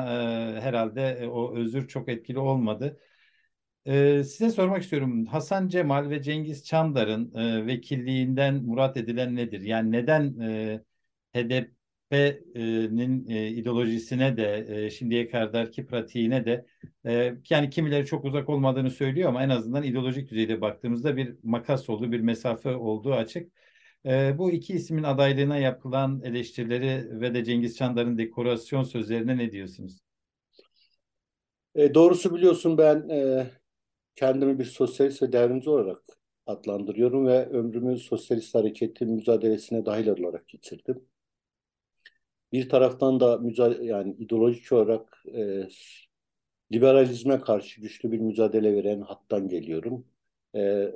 e, 0.57 0.61
herhalde 0.61 1.03
e, 1.23 1.27
o 1.27 1.57
özür 1.57 1.89
çok 1.89 2.09
etkili 2.09 2.39
olmadı. 2.39 3.01
E, 3.87 4.25
size 4.25 4.51
sormak 4.51 4.83
istiyorum. 4.83 5.27
Hasan 5.27 5.69
Cemal 5.69 6.11
ve 6.11 6.23
Cengiz 6.23 6.65
Çandar'ın 6.67 7.35
e, 7.35 7.67
vekilliğinden 7.67 8.55
murat 8.55 8.97
edilen 8.97 9.37
nedir? 9.37 9.61
Yani 9.61 9.93
neden 9.93 10.39
e, 10.41 10.85
HDP'nin 12.13 13.29
e, 13.29 13.49
ideolojisine 13.49 14.37
de 14.37 14.67
e, 14.69 14.91
şimdiye 14.91 15.29
kadarki 15.29 15.87
pratiğine 15.87 16.45
de 16.45 16.67
e, 17.07 17.35
yani 17.51 17.71
kimileri 17.71 18.07
çok 18.07 18.25
uzak 18.25 18.49
olmadığını 18.49 18.91
söylüyor 18.91 19.29
ama 19.29 19.43
en 19.43 19.49
azından 19.49 19.83
ideolojik 19.83 20.31
düzeyde 20.31 20.61
baktığımızda 20.61 21.17
bir 21.17 21.37
makas 21.43 21.89
olduğu, 21.89 22.13
bir 22.13 22.21
mesafe 22.21 22.77
olduğu 22.77 23.13
açık. 23.13 23.53
E, 24.07 24.39
bu 24.39 24.51
iki 24.51 24.73
ismin 24.73 25.03
adaylığına 25.03 25.59
yapılan 25.59 26.21
eleştirileri 26.25 27.21
ve 27.21 27.35
de 27.35 27.45
Cengiz 27.45 27.77
Çandar'ın 27.77 28.19
dekorasyon 28.19 28.83
sözlerine 28.83 29.39
ne 29.39 29.53
diyorsunuz? 29.53 29.99
E, 31.75 31.95
doğrusu 31.95 32.35
biliyorsun 32.35 32.79
ben 32.79 33.09
e, 33.09 33.51
kendimi 34.17 34.59
bir 34.59 34.65
sosyalist 34.65 35.23
ve 35.23 35.33
devrimci 35.33 35.71
olarak 35.71 36.03
adlandırıyorum 36.47 37.27
ve 37.27 37.47
ömrümü 37.47 37.99
sosyalist 37.99 38.55
hareketin 38.55 39.11
mücadelesine 39.11 39.87
dahil 39.87 40.09
olarak 40.09 40.49
geçirdim. 40.49 41.09
Bir 42.53 42.69
taraftan 42.69 43.21
da 43.21 43.39
mücadele, 43.39 43.85
yani 43.87 44.15
ideolojik 44.19 44.73
olarak 44.73 45.23
e, 45.35 45.69
liberalizme 46.73 47.41
karşı 47.41 47.81
güçlü 47.81 48.13
bir 48.13 48.19
mücadele 48.19 48.75
veren 48.75 49.01
hattan 49.01 49.49
geliyorum. 49.49 50.07
E, 50.57 50.93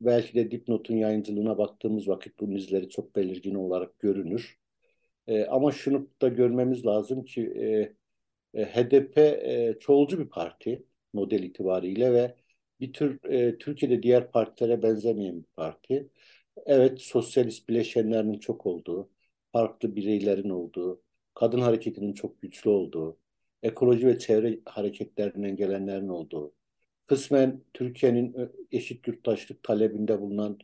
belki 0.00 0.34
de 0.34 0.50
dipnotun 0.50 0.96
yayıncılığına 0.96 1.58
baktığımız 1.58 2.08
vakit 2.08 2.40
bunun 2.40 2.56
izleri 2.56 2.88
çok 2.88 3.16
belirgin 3.16 3.54
olarak 3.54 3.98
görünür. 3.98 4.58
E, 5.26 5.44
ama 5.46 5.72
şunu 5.72 6.10
da 6.22 6.28
görmemiz 6.28 6.86
lazım 6.86 7.24
ki 7.24 7.42
e, 7.56 7.94
e, 8.54 8.64
HDP 8.64 9.18
e, 9.18 9.78
çoğulcu 9.80 10.18
bir 10.18 10.28
parti 10.28 10.86
model 11.12 11.42
itibariyle 11.42 12.12
ve 12.12 12.36
bir 12.80 12.92
tür 12.92 13.24
e, 13.24 13.58
Türkiye'de 13.58 14.02
diğer 14.02 14.30
partilere 14.32 14.82
benzemeyen 14.82 15.38
bir 15.42 15.48
parti. 15.56 16.08
Evet 16.66 17.00
sosyalist 17.02 17.68
bileşenlerinin 17.68 18.38
çok 18.38 18.66
olduğu, 18.66 19.10
farklı 19.52 19.96
bireylerin 19.96 20.50
olduğu, 20.50 21.02
kadın 21.34 21.60
hareketinin 21.60 22.12
çok 22.14 22.42
güçlü 22.42 22.70
olduğu, 22.70 23.18
ekoloji 23.62 24.06
ve 24.06 24.18
çevre 24.18 24.58
hareketlerinden 24.66 25.56
gelenlerin 25.56 26.08
olduğu, 26.08 26.54
kısmen 27.06 27.64
Türkiye'nin 27.74 28.36
eşit 28.72 29.08
yurttaşlık 29.08 29.62
talebinde 29.62 30.20
bulunan 30.20 30.58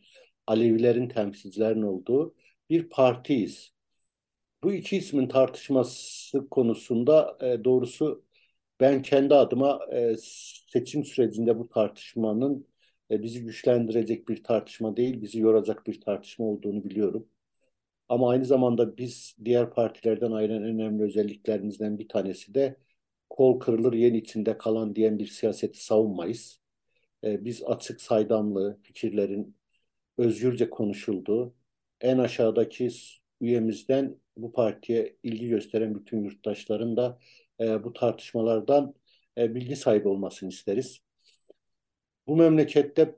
Alevilerin 0.47 1.09
temsilcilerin 1.09 1.83
olduğu 1.83 2.35
bir 2.71 2.89
partiyiz. 2.89 3.73
Bu 4.63 4.73
iki 4.73 4.97
ismin 4.97 5.29
tartışması 5.29 6.49
konusunda 6.51 7.39
e, 7.43 7.65
doğrusu 7.65 8.25
ben 8.81 9.03
kendi 9.03 9.35
adıma 9.35 9.81
e, 9.93 10.17
seçim 10.73 11.05
sürecinde 11.05 11.59
bu 11.59 11.69
tartışmanın 11.69 12.67
e, 13.11 13.23
bizi 13.23 13.45
güçlendirecek 13.45 14.29
bir 14.29 14.45
tartışma 14.45 14.97
değil, 14.97 15.23
bizi 15.23 15.41
yoracak 15.41 15.87
bir 15.87 16.01
tartışma 16.01 16.47
olduğunu 16.47 16.85
biliyorum. 16.85 17.29
Ama 18.09 18.31
aynı 18.31 18.45
zamanda 18.45 18.97
biz 18.97 19.37
diğer 19.45 19.71
partilerden 19.71 20.33
ayıran 20.33 20.63
önemli 20.63 21.03
özelliklerimizden 21.05 21.99
bir 21.99 22.09
tanesi 22.09 22.55
de 22.55 22.77
kol 23.31 23.61
kırılır 23.61 23.93
yen 23.93 24.15
içinde 24.15 24.59
kalan 24.59 24.95
diyen 24.97 25.19
bir 25.19 25.27
siyaseti 25.27 25.85
savunmayız. 25.85 26.61
E, 27.25 27.45
biz 27.45 27.63
açık 27.65 28.01
saydamlı 28.03 28.79
fikirlerin 28.83 29.57
özgürce 30.19 30.71
konuşulduğu, 30.71 31.55
en 32.01 32.19
aşağıdaki 32.19 32.91
üyemizden 33.41 34.17
bu 34.37 34.53
partiye 34.53 35.17
ilgi 35.23 35.49
gösteren 35.49 35.95
bütün 35.95 36.25
yurttaşların 36.25 36.97
da 36.97 37.19
e, 37.61 37.85
bu 37.85 37.93
tartışmalardan 37.93 38.95
e, 39.39 39.55
bilgi 39.55 39.77
sahibi 39.77 40.09
olmasını 40.09 40.49
isteriz. 40.49 41.01
Bu 42.27 42.37
memlekette 42.37 43.15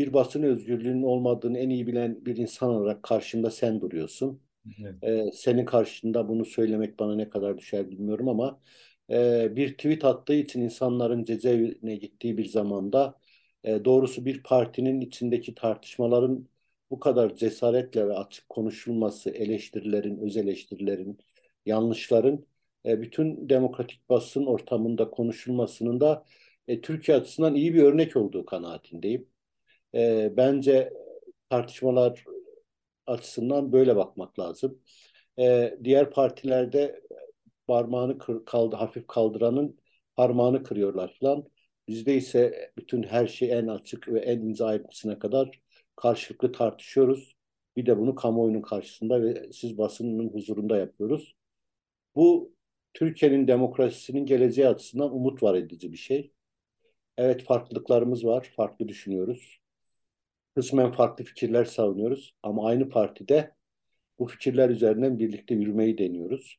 bir 0.00 0.12
basın 0.12 0.42
özgürlüğünün 0.42 1.02
olmadığını 1.02 1.58
en 1.58 1.70
iyi 1.70 1.86
bilen 1.86 2.26
bir 2.26 2.36
insan 2.36 2.70
olarak 2.70 3.02
karşımda 3.02 3.50
sen 3.50 3.80
duruyorsun. 3.80 4.42
Evet. 4.80 4.94
Ee, 5.02 5.24
senin 5.34 5.64
karşında 5.64 6.28
bunu 6.28 6.44
söylemek 6.44 6.98
bana 6.98 7.14
ne 7.14 7.30
kadar 7.30 7.58
düşer 7.58 7.90
bilmiyorum 7.90 8.28
ama 8.28 8.60
e, 9.10 9.56
bir 9.56 9.72
tweet 9.76 10.04
attığı 10.04 10.34
için 10.34 10.60
insanların 10.60 11.24
cezaevine 11.24 11.96
gittiği 11.96 12.38
bir 12.38 12.44
zamanda 12.44 13.18
e, 13.64 13.84
doğrusu 13.84 14.24
bir 14.24 14.42
partinin 14.42 15.00
içindeki 15.00 15.54
tartışmaların 15.54 16.48
bu 16.90 17.00
kadar 17.00 17.36
cesaretle 17.36 18.08
ve 18.08 18.14
açık 18.14 18.48
konuşulması, 18.48 19.30
eleştirilerin, 19.30 20.18
öz 20.18 20.36
eleştirilerin, 20.36 21.18
yanlışların 21.66 22.46
e, 22.86 23.02
bütün 23.02 23.48
demokratik 23.48 24.08
basın 24.08 24.46
ortamında 24.46 25.10
konuşulmasının 25.10 26.00
da 26.00 26.24
e, 26.68 26.80
Türkiye 26.80 27.16
açısından 27.16 27.54
iyi 27.54 27.74
bir 27.74 27.82
örnek 27.82 28.16
olduğu 28.16 28.46
kanaatindeyim. 28.46 29.28
E, 29.94 30.32
bence 30.36 30.92
tartışmalar 31.50 32.24
açısından 33.06 33.72
böyle 33.72 33.96
bakmak 33.96 34.38
lazım. 34.38 34.82
E, 35.38 35.78
diğer 35.84 36.10
partilerde 36.10 37.02
parmağını 37.66 38.18
kır, 38.18 38.44
kaldı, 38.44 38.76
hafif 38.76 39.06
kaldıranın 39.06 39.78
parmağını 40.16 40.62
kırıyorlar 40.62 41.16
falan. 41.20 41.44
Bizde 41.88 42.14
ise 42.16 42.72
bütün 42.78 43.02
her 43.02 43.26
şey 43.26 43.52
en 43.52 43.66
açık 43.66 44.08
ve 44.08 44.20
en 44.20 44.40
ince 44.40 44.64
ayrıntısına 44.64 45.18
kadar 45.18 45.60
karşılıklı 45.96 46.52
tartışıyoruz. 46.52 47.36
Bir 47.76 47.86
de 47.86 47.98
bunu 47.98 48.14
kamuoyunun 48.14 48.62
karşısında 48.62 49.22
ve 49.22 49.52
siz 49.52 49.78
basının 49.78 50.28
huzurunda 50.34 50.76
yapıyoruz. 50.78 51.34
Bu 52.14 52.54
Türkiye'nin 52.94 53.48
demokrasisinin 53.48 54.26
geleceği 54.26 54.68
açısından 54.68 55.14
umut 55.14 55.42
var 55.42 55.54
edici 55.54 55.92
bir 55.92 55.96
şey. 55.96 56.32
Evet 57.18 57.44
farklılıklarımız 57.44 58.26
var, 58.26 58.52
farklı 58.56 58.88
düşünüyoruz. 58.88 59.59
Kısmen 60.54 60.92
farklı 60.92 61.24
fikirler 61.24 61.64
savunuyoruz 61.64 62.34
ama 62.42 62.68
aynı 62.68 62.88
partide 62.88 63.54
bu 64.18 64.26
fikirler 64.26 64.70
üzerinden 64.70 65.18
birlikte 65.18 65.54
yürümeyi 65.54 65.98
deniyoruz. 65.98 66.58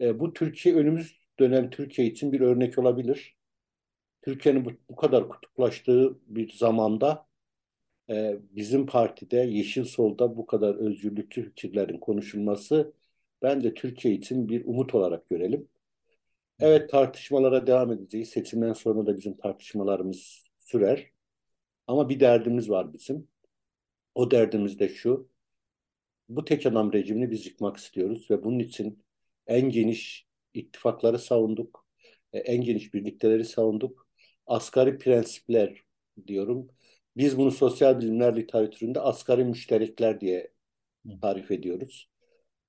E, 0.00 0.20
bu 0.20 0.32
Türkiye 0.32 0.74
önümüz 0.74 1.20
dönem 1.40 1.70
Türkiye 1.70 2.08
için 2.08 2.32
bir 2.32 2.40
örnek 2.40 2.78
olabilir. 2.78 3.36
Türkiye'nin 4.22 4.64
bu, 4.64 4.72
bu 4.90 4.96
kadar 4.96 5.28
kutuplaştığı 5.28 6.18
bir 6.26 6.52
zamanda 6.52 7.26
e, 8.10 8.36
bizim 8.50 8.86
partide 8.86 9.36
Yeşil 9.36 9.84
Sol'da 9.84 10.36
bu 10.36 10.46
kadar 10.46 10.74
özgürlükçü 10.74 11.44
fikirlerin 11.44 11.98
konuşulması 11.98 12.92
bence 13.42 13.74
Türkiye 13.74 14.14
için 14.14 14.48
bir 14.48 14.64
umut 14.64 14.94
olarak 14.94 15.30
görelim. 15.30 15.68
Evet 16.60 16.90
tartışmalara 16.90 17.66
devam 17.66 17.92
edeceğiz. 17.92 18.28
Seçimden 18.30 18.72
sonra 18.72 19.06
da 19.06 19.16
bizim 19.16 19.36
tartışmalarımız 19.36 20.44
sürer. 20.58 21.10
Ama 21.86 22.08
bir 22.08 22.20
derdimiz 22.20 22.70
var 22.70 22.92
bizim. 22.92 23.29
O 24.14 24.30
derdimiz 24.30 24.78
de 24.78 24.88
şu. 24.88 25.28
Bu 26.28 26.44
tek 26.44 26.66
adam 26.66 26.92
rejimini 26.92 27.30
biz 27.30 27.46
yıkmak 27.46 27.76
istiyoruz 27.76 28.30
ve 28.30 28.44
bunun 28.44 28.58
için 28.58 29.04
en 29.46 29.70
geniş 29.70 30.26
ittifakları 30.54 31.18
savunduk. 31.18 31.86
E, 32.32 32.38
en 32.38 32.60
geniş 32.64 32.94
birlikteleri 32.94 33.44
savunduk. 33.44 34.08
Asgari 34.46 34.98
prensipler 34.98 35.84
diyorum. 36.26 36.68
Biz 37.16 37.38
bunu 37.38 37.50
sosyal 37.50 38.00
bilimler 38.00 38.36
literatüründe 38.36 39.00
asgari 39.00 39.44
müşterekler 39.44 40.20
diye 40.20 40.52
tarif 41.22 41.50
ediyoruz. 41.50 42.10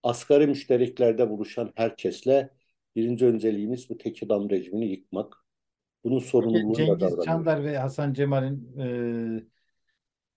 asgari 0.03 0.47
müştereklerde 0.47 1.29
buluşan 1.29 1.71
herkesle 1.75 2.49
birinci 2.95 3.25
önceliğimiz 3.25 3.89
bu 3.89 3.97
tek 3.97 4.23
adam 4.23 4.49
rejimini 4.49 4.91
yıkmak. 4.91 5.37
Bunun 6.03 6.19
sorumluluğunu 6.19 6.73
Cengiz 6.73 6.95
da 6.95 6.99
davranıyoruz. 6.99 7.25
Çandar 7.25 7.63
ve 7.63 7.77
Hasan 7.77 8.13
Cemal'in 8.13 8.77
e, 8.79 8.85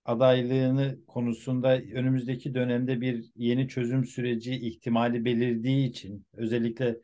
adaylığını 0.04 0.98
konusunda 1.06 1.78
önümüzdeki 1.78 2.54
dönemde 2.54 3.00
bir 3.00 3.32
yeni 3.36 3.68
çözüm 3.68 4.04
süreci 4.04 4.54
ihtimali 4.54 5.24
belirdiği 5.24 5.88
için 5.88 6.26
özellikle 6.32 6.96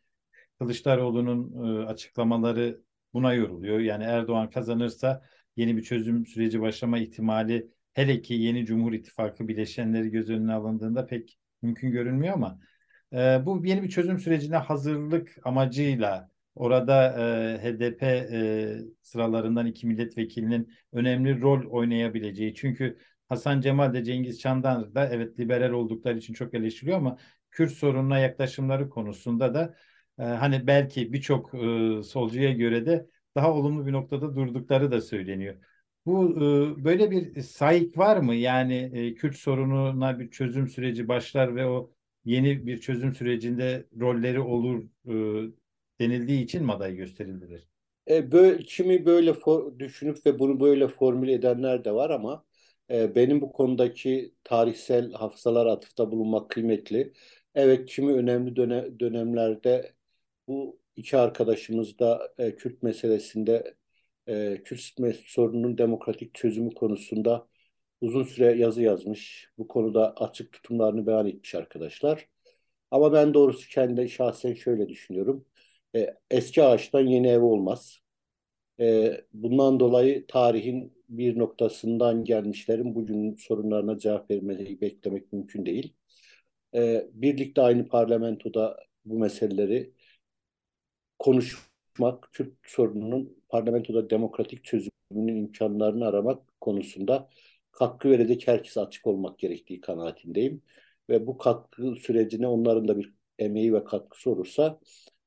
Kılıçdaroğlu'nun 0.59 1.67
e, 1.83 1.87
açıklamaları 1.87 2.81
buna 3.15 3.35
yoruluyor. 3.35 3.79
Yani 3.81 4.05
Erdoğan 4.05 4.51
kazanırsa 4.51 5.23
yeni 5.57 5.77
bir 5.77 5.83
çözüm 5.83 6.27
süreci 6.27 6.61
başlama 6.61 6.99
ihtimali 6.99 7.71
hele 7.95 8.23
ki 8.23 8.35
yeni 8.35 8.67
Cumhur 8.67 8.93
İttifakı 8.93 9.49
bileşenleri 9.49 10.11
göz 10.11 10.31
önüne 10.31 10.53
alındığında 10.55 11.07
pek 11.07 11.39
mümkün 11.63 11.91
görünmüyor 11.91 12.35
ama 12.35 12.61
e, 13.13 13.47
bu 13.47 13.67
yeni 13.67 13.83
bir 13.83 13.89
çözüm 13.89 14.19
sürecine 14.19 14.57
hazırlık 14.57 15.37
amacıyla 15.45 16.31
orada 16.61 17.07
e, 17.55 17.63
HDP 17.63 18.03
e, 18.03 18.79
sıralarından 19.03 19.67
iki 19.67 19.87
milletvekilinin 19.87 20.73
önemli 20.93 21.41
rol 21.41 21.71
oynayabileceği. 21.71 22.55
Çünkü 22.55 22.99
Hasan 23.29 23.61
Cemal 23.61 23.95
de 23.95 24.05
Cengiz 24.05 24.41
Çandan 24.41 24.95
da 24.95 25.09
evet 25.09 25.39
liberal 25.41 25.71
oldukları 25.71 26.19
için 26.19 26.35
çok 26.35 26.55
eleştiriyor 26.55 26.97
ama 26.97 27.19
Kürt 27.51 27.73
sorununa 27.73 28.19
yaklaşımları 28.19 28.89
konusunda 28.91 29.55
da 29.55 29.75
e, 30.19 30.23
hani 30.23 30.67
belki 30.67 31.13
birçok 31.13 31.55
e, 31.55 32.03
solcuya 32.03 32.53
göre 32.53 32.87
de 32.87 33.07
daha 33.35 33.53
olumlu 33.55 33.87
bir 33.87 33.93
noktada 33.93 34.37
durdukları 34.37 34.93
da 34.93 35.01
söyleniyor. 35.01 35.55
Bu 36.07 36.31
e, 36.81 36.85
böyle 36.85 37.11
bir 37.11 37.41
sahip 37.43 37.99
var 37.99 38.17
mı? 38.17 38.35
Yani 38.35 38.75
e, 38.95 39.15
Kürt 39.15 39.37
sorununa 39.37 40.19
bir 40.19 40.31
çözüm 40.31 40.69
süreci 40.69 41.09
başlar 41.09 41.57
ve 41.57 41.67
o 41.67 41.93
yeni 42.25 42.67
bir 42.67 42.81
çözüm 42.81 43.13
sürecinde 43.15 43.87
rolleri 44.01 44.41
olur 44.41 44.85
e, 45.09 45.60
denildiği 46.01 46.45
için 46.45 46.65
mi 46.65 46.73
aday 46.73 46.97
gösterildiler? 46.97 47.61
E, 48.11 48.33
böyle, 48.33 48.63
kimi 48.63 49.07
böyle 49.07 49.35
for, 49.35 49.79
düşünüp 49.79 50.27
ve 50.27 50.39
bunu 50.39 50.61
böyle 50.61 50.89
formüle 50.89 51.33
edenler 51.33 51.85
de 51.85 51.93
var 51.95 52.11
ama 52.11 52.45
e, 52.91 53.15
benim 53.15 53.41
bu 53.41 53.53
konudaki 53.53 54.35
tarihsel 54.45 55.13
hafızalar 55.13 55.67
atıfta 55.67 56.11
bulunmak 56.13 56.51
kıymetli. 56.51 57.13
Evet 57.55 57.87
kimi 57.91 58.13
önemli 58.13 58.57
dönem, 58.57 59.01
dönemlerde 59.01 59.95
bu 60.49 60.81
iki 60.97 61.17
arkadaşımız 61.17 61.99
da 61.99 62.35
e, 62.39 62.57
Kürt 62.57 62.83
meselesinde 62.83 63.75
e, 64.29 64.63
Kürt 64.65 64.81
sorununun 65.27 65.79
demokratik 65.79 66.35
çözümü 66.35 66.75
konusunda 66.75 67.49
uzun 68.01 68.25
süre 68.25 68.53
yazı 68.59 68.83
yazmış. 68.83 69.51
Bu 69.59 69.69
konuda 69.69 70.15
açık 70.17 70.53
tutumlarını 70.53 71.07
beyan 71.07 71.27
etmiş 71.27 71.55
arkadaşlar. 71.55 72.29
Ama 72.91 73.13
ben 73.13 73.35
doğrusu 73.35 73.69
kendi 73.69 74.09
şahsen 74.09 74.55
şöyle 74.55 74.89
düşünüyorum. 74.89 75.47
E, 75.97 76.17
eski 76.31 76.63
ağaçtan 76.63 77.01
yeni 77.01 77.29
ev 77.29 77.41
olmaz. 77.43 78.01
E, 78.81 79.13
bundan 79.33 79.81
dolayı 79.81 80.27
tarihin 80.27 81.05
bir 81.09 81.39
noktasından 81.39 82.25
gelmişlerin 82.25 82.95
bugün 82.95 83.37
sorunlarına 83.37 83.99
cevap 83.99 84.31
vermeyi 84.31 84.81
beklemek 84.81 85.33
mümkün 85.33 85.67
değil. 85.67 85.95
E, 86.75 87.07
birlikte 87.13 87.63
aynı 87.63 87.89
parlamentoda 87.89 88.77
bu 89.05 89.19
meseleleri 89.19 89.95
konuşmak, 91.19 92.29
Kürt 92.33 92.55
sorununun 92.65 93.43
parlamentoda 93.49 94.11
demokratik 94.11 94.65
çözümünün 94.65 95.37
imkanlarını 95.37 96.07
aramak 96.07 96.61
konusunda 96.61 97.29
katkı 97.73 98.11
verecek 98.11 98.49
herkes 98.49 98.77
açık 98.79 99.07
olmak 99.07 99.39
gerektiği 99.39 99.81
kanaatindeyim. 99.81 100.63
Ve 101.09 101.27
bu 101.27 101.39
katkı 101.39 101.97
sürecine 101.97 102.47
onların 102.49 102.89
da 102.89 102.99
bir 102.99 103.15
emeği 103.39 103.75
ve 103.75 103.85
katkısı 103.85 104.31
olursa 104.31 104.81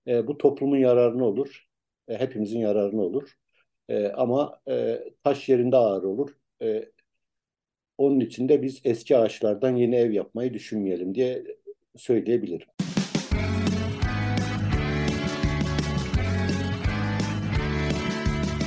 e, 0.08 0.28
bu 0.28 0.38
toplumun 0.38 0.78
yararına 0.78 1.26
olur. 1.26 1.68
E, 2.08 2.18
hepimizin 2.20 2.60
yararına 2.60 3.02
olur. 3.02 3.30
E, 3.90 4.08
ama 4.08 4.60
e, 4.70 5.00
taş 5.24 5.50
yerinde 5.50 5.78
ağır 5.78 6.04
olur. 6.04 6.30
E, 6.62 6.92
onun 7.98 8.20
için 8.20 8.50
de 8.50 8.62
biz 8.62 8.82
eski 8.84 9.18
ağaçlardan 9.18 9.76
yeni 9.76 9.96
ev 9.96 10.12
yapmayı 10.12 10.54
düşünmeyelim 10.54 11.16
diye 11.16 11.44
söyleyebilirim. 11.96 12.68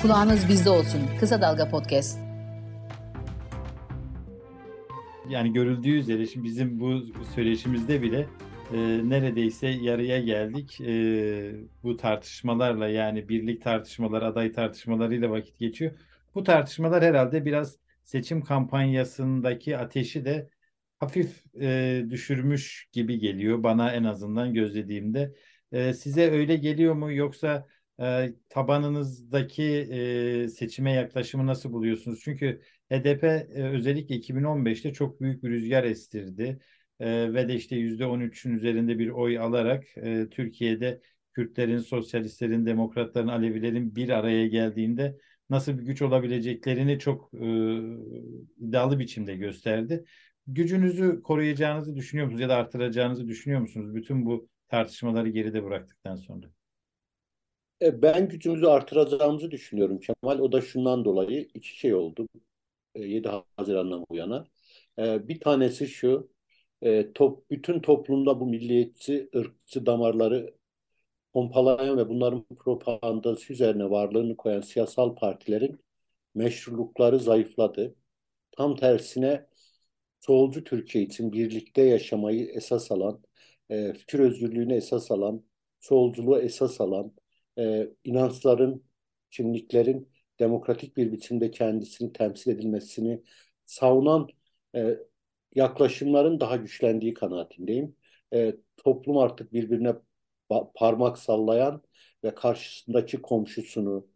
Kulağınız 0.03 0.49
bizde 0.49 0.71
olsun. 0.71 1.01
Kısa 1.21 1.43
Dalga 1.43 1.69
Podcast. 1.69 2.19
Yani 5.29 5.53
görüldüğü 5.53 5.99
üzere 5.99 6.27
şimdi 6.27 6.47
bizim 6.47 6.81
bu 6.81 7.01
söyleşimizde 7.35 8.03
bile 8.03 8.27
e, 8.73 8.77
neredeyse 9.11 9.69
yarıya 9.69 10.21
geldik. 10.21 10.81
E, 10.81 11.55
bu 11.83 11.97
tartışmalarla 11.97 12.89
yani 12.89 13.29
birlik 13.29 13.63
tartışmaları, 13.63 14.27
aday 14.27 14.53
tartışmalarıyla 14.53 15.31
vakit 15.31 15.59
geçiyor. 15.59 15.93
Bu 16.35 16.43
tartışmalar 16.43 17.05
herhalde 17.05 17.45
biraz 17.45 17.77
seçim 18.05 18.43
kampanyasındaki 18.43 19.79
ateşi 19.79 20.25
de 20.25 20.51
hafif 20.99 21.45
e, 21.61 22.05
düşürmüş 22.11 22.89
gibi 22.93 23.19
geliyor 23.19 23.63
bana 23.63 23.93
en 23.93 24.05
azından 24.05 24.55
gözlediğimde. 24.55 25.35
E, 25.73 25.93
size 25.95 26.31
öyle 26.31 26.57
geliyor 26.57 26.95
mu 26.95 27.13
yoksa 27.13 27.67
e, 28.01 28.33
tabanınızdaki 28.49 29.65
e, 29.65 30.49
seçime 30.49 30.93
yaklaşımı 30.93 31.47
nasıl 31.47 31.73
buluyorsunuz? 31.73 32.21
Çünkü 32.25 32.61
HDP 32.91 33.25
e, 33.25 33.63
özellikle 33.63 34.15
2015'te 34.15 34.93
çok 34.93 35.21
büyük 35.21 35.45
bir 35.45 35.51
rüzgar 35.51 35.85
estirdi 35.85 36.59
e, 37.01 37.35
ve 37.35 37.49
de 37.49 37.55
işte 37.55 37.77
%13'ün 37.77 38.55
üzerinde 38.55 38.99
bir 38.99 39.09
oy 39.09 39.39
alarak 39.39 39.85
e, 39.97 40.29
Türkiye'de 40.31 41.01
Kürtlerin, 41.33 41.79
sosyalistlerin, 41.79 42.67
demokratların, 42.67 43.29
Alevilerin 43.29 43.97
bir 43.97 44.09
araya 44.09 44.47
geldiğinde 44.47 45.19
nasıl 45.51 45.79
bir 45.79 45.83
güç 45.83 46.03
olabileceklerini 46.03 46.99
çok 46.99 47.35
e, 47.35 47.47
iddialı 48.59 48.99
biçimde 48.99 49.37
gösterdi. 49.37 50.05
Gücünüzü 50.47 51.23
koruyacağınızı 51.23 51.97
düşünüyor 51.97 52.27
musunuz 52.27 52.43
ya 52.43 52.49
da 52.49 52.57
artıracağınızı 52.57 53.29
düşünüyor 53.29 53.61
musunuz 53.61 53.95
bütün 53.95 54.27
bu 54.27 54.49
tartışmaları 54.69 55.29
geride 55.29 55.65
bıraktıktan 55.65 56.17
sonra? 56.17 56.47
E, 57.83 58.03
ben 58.03 58.29
gücümüzü 58.29 58.67
artıracağımızı 58.67 59.51
düşünüyorum 59.51 60.01
Kemal. 60.01 60.39
O 60.39 60.53
da 60.53 60.61
şundan 60.61 61.05
dolayı 61.05 61.49
iki 61.55 61.79
şey 61.79 61.95
oldu. 61.95 62.29
7 62.95 63.29
e, 63.29 63.31
Haziran'dan 63.57 64.05
bu 64.11 64.17
yana. 64.17 64.47
Bir 64.99 65.41
tanesi 65.41 65.89
şu, 65.89 66.31
top, 67.15 67.51
bütün 67.51 67.81
toplumda 67.81 68.41
bu 68.41 68.47
milliyetçi, 68.47 69.29
ırkçı 69.37 69.87
damarları 69.87 70.55
pompalayan 71.33 71.99
ve 71.99 72.09
bunların 72.09 72.45
propagandası 72.59 73.53
üzerine 73.53 73.91
varlığını 73.91 74.37
koyan 74.37 74.61
siyasal 74.61 75.17
partilerin 75.17 75.81
meşrulukları 76.35 77.19
zayıfladı. 77.21 77.95
Tam 78.53 78.77
tersine 78.77 79.47
solcu 80.21 80.65
Türkiye 80.65 81.05
için 81.05 81.33
birlikte 81.33 81.83
yaşamayı 81.83 82.47
esas 82.55 82.93
alan, 82.93 83.23
fikir 83.71 84.19
özgürlüğünü 84.19 84.75
esas 84.75 85.11
alan, 85.11 85.45
solculuğu 85.81 86.41
esas 86.41 86.81
alan, 86.81 87.13
e, 87.59 87.89
inançların, 88.05 88.85
kimliklerin 89.31 90.09
demokratik 90.39 90.97
bir 90.97 91.13
biçimde 91.13 91.51
kendisini 91.51 92.13
temsil 92.13 92.51
edilmesini 92.51 93.23
savunan 93.67 94.29
e, 94.77 94.99
yaklaşımların 95.57 96.41
daha 96.41 96.57
güçlendiği 96.57 97.15
kanaatindeyim. 97.15 97.97
E, 98.35 98.57
toplum 98.77 99.19
artık 99.19 99.53
birbirine 99.53 99.95
parmak 100.75 101.19
sallayan 101.19 101.83
ve 102.25 102.35
karşısındaki 102.35 103.23
komşusunu, 103.23 104.09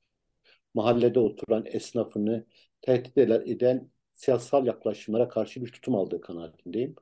mahallede 0.75 1.19
oturan 1.21 1.67
esnafını 1.67 2.47
tehdit 2.83 3.19
eden 3.19 3.91
siyasal 4.15 4.67
yaklaşımlara 4.67 5.29
karşı 5.29 5.65
bir 5.65 5.73
tutum 5.73 5.95
aldığı 5.95 6.21
kanaatindeyim. 6.21 6.95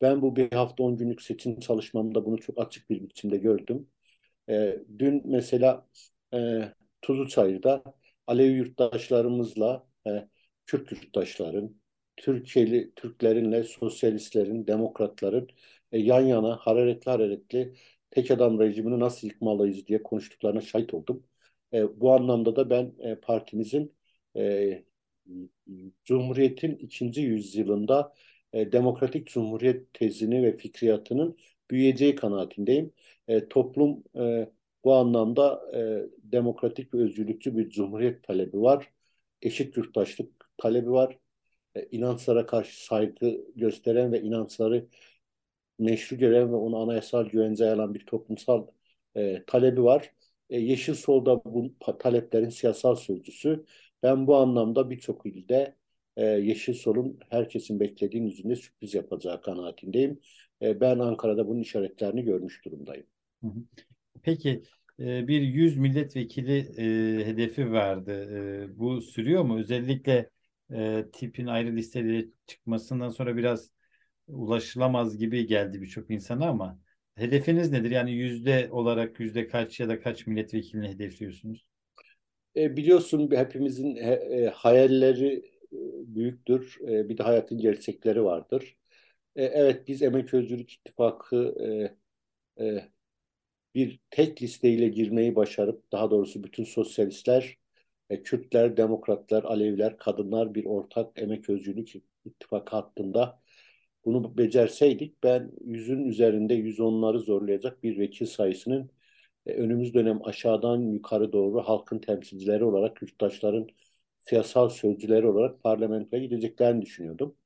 Ben 0.00 0.22
bu 0.22 0.36
bir 0.36 0.52
hafta 0.52 0.82
on 0.82 0.96
günlük 0.96 1.22
seçim 1.22 1.60
çalışmamda 1.60 2.24
bunu 2.24 2.38
çok 2.38 2.60
açık 2.60 2.90
bir 2.90 3.02
biçimde 3.02 3.36
gördüm. 3.36 3.88
E, 4.48 4.78
dün 4.98 5.22
mesela 5.24 5.88
e, 6.34 6.62
Tuzluçayır'da 7.02 7.82
Alevi 8.26 8.52
yurttaşlarımızla 8.52 9.86
e, 10.06 10.28
Kürt 10.66 10.92
yurttaşların, 10.92 11.81
Türkiye'li 12.22 12.92
Türklerinle 12.96 13.64
sosyalistlerin, 13.64 14.66
demokratların 14.66 15.48
e, 15.92 15.98
yan 15.98 16.20
yana 16.20 16.56
hararetli 16.56 17.10
hararetli 17.10 17.74
tek 18.10 18.30
adam 18.30 18.60
rejimini 18.60 19.00
nasıl 19.00 19.28
yıkmalıyız 19.28 19.86
diye 19.86 20.02
konuştuklarına 20.02 20.60
şahit 20.60 20.94
oldum. 20.94 21.26
E, 21.72 22.00
bu 22.00 22.12
anlamda 22.12 22.56
da 22.56 22.70
ben 22.70 22.94
e, 23.00 23.14
partimizin 23.14 23.94
e, 24.36 24.84
Cumhuriyet'in 26.04 26.76
ikinci 26.76 27.20
yüzyılında 27.22 28.14
e, 28.52 28.72
demokratik 28.72 29.26
cumhuriyet 29.26 29.94
tezini 29.94 30.42
ve 30.42 30.56
fikriyatının 30.56 31.36
büyüyeceği 31.70 32.16
kanaatindeyim. 32.16 32.92
E, 33.28 33.48
toplum 33.48 34.04
e, 34.16 34.48
bu 34.84 34.94
anlamda 34.94 35.62
e, 35.74 35.80
demokratik 36.32 36.94
ve 36.94 36.98
özgürlükçü 36.98 37.56
bir 37.56 37.70
cumhuriyet 37.70 38.22
talebi 38.22 38.60
var. 38.62 38.92
Eşit 39.42 39.76
yurttaşlık 39.76 40.50
talebi 40.58 40.90
var. 40.90 41.18
E, 41.74 41.88
inançlara 41.90 42.46
karşı 42.46 42.84
saygı 42.84 43.40
gösteren 43.56 44.12
ve 44.12 44.22
inançları 44.22 44.86
meşru 45.78 46.16
gören 46.18 46.52
ve 46.52 46.56
onu 46.56 46.76
anayasal 46.76 47.26
güvence 47.26 47.70
alan 47.70 47.94
bir 47.94 48.06
toplumsal 48.06 48.66
e, 49.16 49.44
talebi 49.46 49.82
var. 49.84 50.12
E, 50.50 50.60
Yeşil 50.60 50.94
Sol'da 50.94 51.44
bu 51.44 51.74
taleplerin 51.98 52.48
siyasal 52.48 52.94
sözcüsü. 52.94 53.64
Ben 54.02 54.26
bu 54.26 54.36
anlamda 54.36 54.90
birçok 54.90 55.26
ilde 55.26 55.76
e, 56.16 56.24
Yeşil 56.24 56.74
Sol'un 56.74 57.18
herkesin 57.30 57.80
beklediğin 57.80 58.24
yüzünde 58.24 58.56
sürpriz 58.56 58.94
yapacağı 58.94 59.42
kanaatindeyim. 59.42 60.20
E, 60.62 60.80
ben 60.80 60.98
Ankara'da 60.98 61.48
bunun 61.48 61.60
işaretlerini 61.60 62.22
görmüş 62.24 62.64
durumdayım. 62.64 63.06
Peki 64.22 64.62
e, 65.00 65.28
bir 65.28 65.40
100 65.40 65.78
milletvekili 65.78 66.58
e, 66.58 67.26
hedefi 67.26 67.72
vardı. 67.72 68.12
E, 68.64 68.78
bu 68.78 69.00
sürüyor 69.00 69.42
mu? 69.42 69.58
Özellikle 69.58 70.30
e, 70.70 71.04
tipin 71.12 71.46
ayrı 71.46 71.76
listelere 71.76 72.26
çıkmasından 72.46 73.08
sonra 73.08 73.36
biraz 73.36 73.70
ulaşılamaz 74.28 75.18
gibi 75.18 75.46
geldi 75.46 75.82
birçok 75.82 76.10
insana 76.10 76.48
ama 76.48 76.78
hedefiniz 77.14 77.70
nedir? 77.72 77.90
Yani 77.90 78.12
yüzde 78.12 78.68
olarak 78.72 79.20
yüzde 79.20 79.48
kaç 79.48 79.80
ya 79.80 79.88
da 79.88 80.00
kaç 80.00 80.26
milletvekilini 80.26 80.88
hedefliyorsunuz? 80.88 81.66
E, 82.56 82.76
biliyorsun 82.76 83.30
hepimizin 83.30 83.96
he, 83.96 84.12
e, 84.12 84.46
hayalleri 84.46 85.34
e, 85.72 85.76
büyüktür. 86.14 86.78
E, 86.88 87.08
bir 87.08 87.18
de 87.18 87.22
hayatın 87.22 87.58
gerçekleri 87.58 88.24
vardır. 88.24 88.76
E, 89.36 89.44
evet 89.44 89.88
biz 89.88 90.02
Emek 90.02 90.34
Özgürlük 90.34 90.72
İttifakı 90.72 91.54
e, 92.58 92.64
e, 92.64 92.88
bir 93.74 94.00
tek 94.10 94.42
listeyle 94.42 94.88
girmeyi 94.88 95.36
başarıp 95.36 95.92
daha 95.92 96.10
doğrusu 96.10 96.44
bütün 96.44 96.64
sosyalistler, 96.64 97.58
e, 98.12 98.22
Kürtler, 98.22 98.76
Demokratlar, 98.76 99.44
Aleviler, 99.44 99.98
kadınlar 99.98 100.54
bir 100.54 100.64
ortak 100.64 101.22
Emek 101.22 101.50
Özgürlük 101.50 101.94
İttifakı 102.24 102.76
hattında 102.76 103.40
bunu 104.04 104.38
becerseydik 104.38 105.22
ben 105.22 105.52
yüzün 105.64 106.04
üzerinde 106.04 106.54
yüz 106.54 106.80
onları 106.80 107.20
zorlayacak 107.20 107.82
bir 107.82 107.98
vekil 107.98 108.26
sayısının 108.26 108.90
e, 109.46 109.52
önümüz 109.54 109.94
dönem 109.94 110.26
aşağıdan 110.26 110.80
yukarı 110.80 111.32
doğru 111.32 111.62
halkın 111.62 111.98
temsilcileri 111.98 112.64
olarak, 112.64 113.02
yurttaşların 113.02 113.68
siyasal 114.20 114.68
sözcüleri 114.68 115.26
olarak 115.26 115.62
parlamentoya 115.62 116.22
gideceklerini 116.22 116.82
düşünüyordum. 116.82 117.36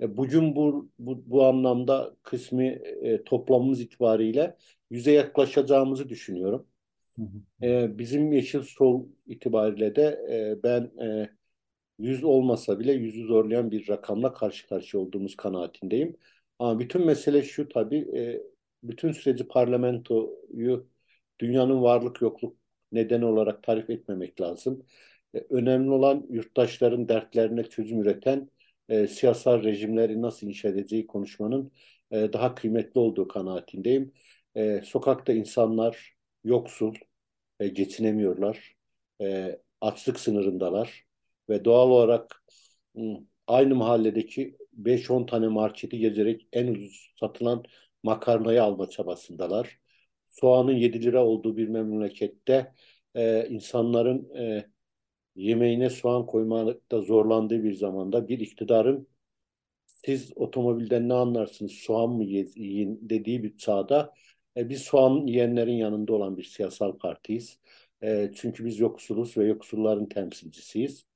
E, 0.00 0.16
bugün 0.16 0.56
bu, 0.56 0.90
bu, 0.98 1.30
bu 1.30 1.44
anlamda 1.46 2.16
kısmi 2.22 2.66
e, 3.02 3.24
toplamımız 3.24 3.80
itibariyle 3.80 4.56
yüze 4.90 5.12
yaklaşacağımızı 5.12 6.08
düşünüyorum. 6.08 6.66
E, 7.62 7.98
bizim 7.98 8.32
Yeşil 8.32 8.62
Sol 8.62 9.06
itibariyle 9.26 9.96
de 9.96 10.02
e, 10.30 10.62
ben 10.62 10.90
e, 11.02 11.30
yüz 11.98 12.24
olmasa 12.24 12.80
bile 12.80 12.92
yüzü 12.92 13.26
zorlayan 13.26 13.70
bir 13.70 13.88
rakamla 13.88 14.34
karşı 14.34 14.68
karşıya 14.68 15.02
olduğumuz 15.02 15.36
kanaatindeyim. 15.36 16.16
Ama 16.58 16.80
bütün 16.80 17.06
mesele 17.06 17.42
şu 17.42 17.68
tabii, 17.68 17.98
e, 18.18 18.42
bütün 18.82 19.12
süreci 19.12 19.48
parlamentoyu 19.48 20.88
dünyanın 21.40 21.82
varlık 21.82 22.20
yokluk 22.22 22.56
nedeni 22.92 23.24
olarak 23.24 23.62
tarif 23.62 23.90
etmemek 23.90 24.40
lazım. 24.40 24.86
E, 25.34 25.38
önemli 25.50 25.90
olan 25.90 26.26
yurttaşların 26.30 27.08
dertlerine 27.08 27.64
çözüm 27.64 28.02
üreten 28.02 28.50
e, 28.88 29.06
siyasal 29.06 29.62
rejimleri 29.62 30.22
nasıl 30.22 30.46
inşa 30.46 30.68
edeceği 30.68 31.06
konuşmanın 31.06 31.72
e, 32.10 32.32
daha 32.32 32.54
kıymetli 32.54 33.00
olduğu 33.00 33.28
kanaatindeyim. 33.28 34.12
E, 34.56 34.82
sokakta 34.84 35.32
insanlar 35.32 36.13
yoksul, 36.44 36.94
e, 37.60 37.68
geçinemiyorlar, 37.68 38.76
e, 39.20 39.58
açlık 39.80 40.20
sınırındalar 40.20 41.04
ve 41.48 41.64
doğal 41.64 41.90
olarak 41.90 42.44
aynı 43.46 43.74
mahalledeki 43.74 44.56
5-10 44.72 45.26
tane 45.26 45.48
marketi 45.48 45.98
gezerek 45.98 46.48
en 46.52 46.66
ucuz 46.66 47.14
satılan 47.20 47.64
makarnayı 48.02 48.62
alma 48.62 48.90
çabasındalar. 48.90 49.78
Soğanın 50.30 50.72
7 50.72 51.02
lira 51.02 51.24
olduğu 51.26 51.56
bir 51.56 51.68
memlekette 51.68 52.72
e, 53.14 53.48
insanların 53.48 54.34
e, 54.36 54.66
yemeğine 55.36 55.90
soğan 55.90 56.26
koymakta 56.26 57.00
zorlandığı 57.02 57.64
bir 57.64 57.74
zamanda 57.74 58.28
bir 58.28 58.38
iktidarın 58.40 59.08
siz 59.86 60.32
otomobilden 60.36 61.08
ne 61.08 61.14
anlarsınız 61.14 61.72
soğan 61.72 62.10
mı 62.10 62.24
yiyin 62.24 62.98
dediği 63.02 63.42
bir 63.42 63.56
çağda 63.56 64.14
e, 64.56 64.68
biz 64.68 64.82
soğan 64.82 65.26
yiyenlerin 65.26 65.72
yanında 65.72 66.12
olan 66.12 66.36
bir 66.36 66.44
siyasal 66.44 66.98
partiyiz. 66.98 67.58
E, 68.02 68.30
çünkü 68.36 68.64
biz 68.64 68.78
yoksuluz 68.80 69.36
ve 69.36 69.44
yoksulların 69.46 70.06
temsilcisiyiz. 70.06 71.06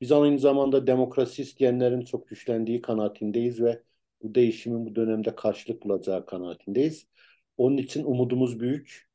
Biz 0.00 0.12
aynı 0.12 0.38
zamanda 0.38 0.86
demokrasi 0.86 1.42
isteyenlerin 1.42 2.00
çok 2.00 2.28
güçlendiği 2.28 2.82
kanaatindeyiz 2.82 3.62
ve 3.62 3.82
bu 4.22 4.34
değişimin 4.34 4.86
bu 4.86 4.96
dönemde 4.96 5.34
karşılık 5.36 5.84
bulacağı 5.84 6.26
kanaatindeyiz. 6.26 7.06
Onun 7.56 7.76
için 7.76 8.04
umudumuz 8.04 8.60
büyük 8.60 9.08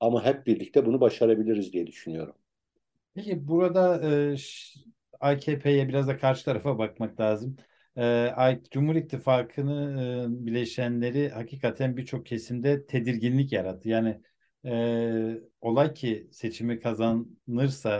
ama 0.00 0.24
hep 0.24 0.46
birlikte 0.46 0.86
bunu 0.86 1.00
başarabiliriz 1.00 1.72
diye 1.72 1.86
düşünüyorum. 1.86 2.34
Peki 3.14 3.48
burada 3.48 4.00
e, 4.12 4.36
AKP'ye 5.20 5.88
biraz 5.88 6.08
da 6.08 6.18
karşı 6.18 6.44
tarafa 6.44 6.78
bakmak 6.78 7.20
lazım. 7.20 7.56
E, 7.98 8.60
Cumhur 8.70 8.94
İttifakı'nı 8.94 10.02
e, 10.42 10.46
bileşenleri 10.46 11.28
hakikaten 11.28 11.96
birçok 11.96 12.26
kesimde 12.26 12.86
tedirginlik 12.86 13.52
yarattı. 13.52 13.88
Yani 13.88 14.20
e, 14.64 15.40
olay 15.60 15.94
ki 15.94 16.28
seçimi 16.32 16.80
kazanırsa 16.80 17.90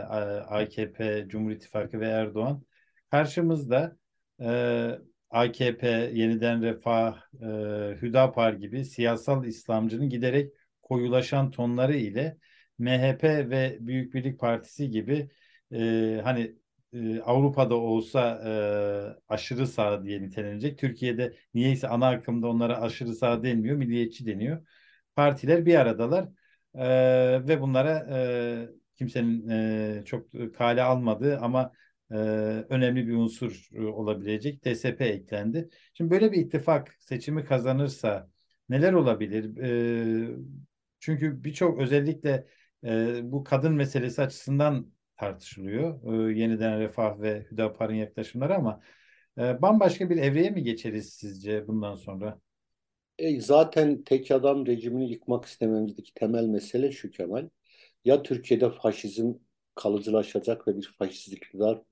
AKP, 0.49 1.27
Cumhur 1.29 1.51
İttifakı 1.51 2.01
ve 2.01 2.07
Erdoğan 2.07 2.63
karşımızda 3.11 3.97
e, 4.41 4.91
AKP, 5.31 5.89
Yeniden 6.15 6.63
Refah, 6.63 7.17
e, 7.43 7.47
Hüdapar 8.03 8.53
gibi 8.53 8.85
siyasal 8.85 9.45
İslamcının 9.45 10.09
giderek 10.09 10.53
koyulaşan 10.83 11.51
tonları 11.51 11.97
ile 11.97 12.37
MHP 12.79 13.25
ve 13.25 13.77
Büyük 13.81 14.15
Birlik 14.15 14.41
Partisi 14.41 14.91
gibi 14.91 15.31
e, 15.73 16.21
hani 16.25 16.57
e, 16.97 17.21
Avrupa'da 17.23 17.75
olsa 17.75 18.43
e, 19.31 19.35
aşırı 19.35 19.67
sağ 19.67 20.05
diye 20.05 20.23
nitelenecek. 20.23 20.79
Türkiye'de 20.79 21.37
niyeyse 21.55 21.89
ana 21.89 22.09
akımda 22.09 22.49
onlara 22.49 22.81
aşırı 22.81 23.15
sağ 23.15 23.43
denmiyor, 23.43 23.77
milliyetçi 23.77 24.27
deniyor. 24.27 24.67
Partiler 25.17 25.67
bir 25.67 25.75
aradalar 25.75 26.29
e, 26.75 27.49
ve 27.49 27.61
bunlara 27.61 28.07
e, 28.11 28.69
kimsenin 28.97 29.49
e, 29.49 30.05
çok 30.05 30.27
kale 30.55 30.83
almadığı 30.83 31.39
ama 31.39 31.73
e, 32.11 32.15
önemli 32.69 33.09
bir 33.09 33.15
unsur 33.15 33.69
e, 33.75 33.81
olabilecek 33.81 34.65
DSP 34.65 35.01
eklendi. 35.01 35.69
Şimdi 35.95 36.11
böyle 36.11 36.33
bir 36.33 36.39
ittifak 36.39 36.97
seçimi 36.99 37.45
kazanırsa 37.45 38.31
neler 38.69 38.93
olabilir? 38.93 39.57
E, 39.57 40.37
çünkü 41.01 41.45
birçok 41.45 41.81
özellikle 41.81 42.47
e, 42.85 43.21
bu 43.23 43.45
kadın 43.45 43.75
meselesi 43.75 44.23
açısından 44.23 44.93
tartışılıyor. 45.17 46.13
E, 46.31 46.39
yeniden 46.39 46.81
Refah 46.81 47.21
ve 47.21 47.47
Hüdapar'ın 47.51 47.95
yaklaşımları 47.95 48.55
ama 48.55 48.81
e, 49.39 49.63
bambaşka 49.63 50.11
bir 50.11 50.17
evreye 50.17 50.51
mi 50.51 50.63
geçeriz 50.63 51.13
sizce 51.13 51.67
bundan 51.69 51.95
sonra? 51.95 52.41
E, 53.19 53.41
zaten 53.41 54.03
tek 54.03 54.31
adam 54.31 54.67
rejimini 54.67 55.11
yıkmak 55.11 55.45
istememizdeki 55.45 56.15
temel 56.15 56.45
mesele 56.45 56.93
şu 56.93 57.11
Kemal. 57.11 57.49
Ya 58.05 58.23
Türkiye'de 58.23 58.71
faşizm 58.71 59.33
kalıcılaşacak 59.75 60.69
ve 60.69 60.77
bir 60.77 60.95
faşist 60.99 61.33
iktidar 61.33 61.83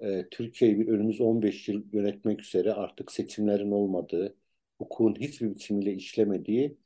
e, 0.00 0.28
Türkiye'yi 0.30 0.78
bir 0.80 0.88
önümüz 0.88 1.20
15 1.20 1.68
yıl 1.68 1.82
yönetmek 1.92 2.42
üzere 2.42 2.72
artık 2.72 3.12
seçimlerin 3.12 3.70
olmadığı, 3.70 4.36
hukukun 4.78 5.14
hiçbir 5.14 5.54
biçimiyle 5.54 5.92
işlemediği, 5.92 6.78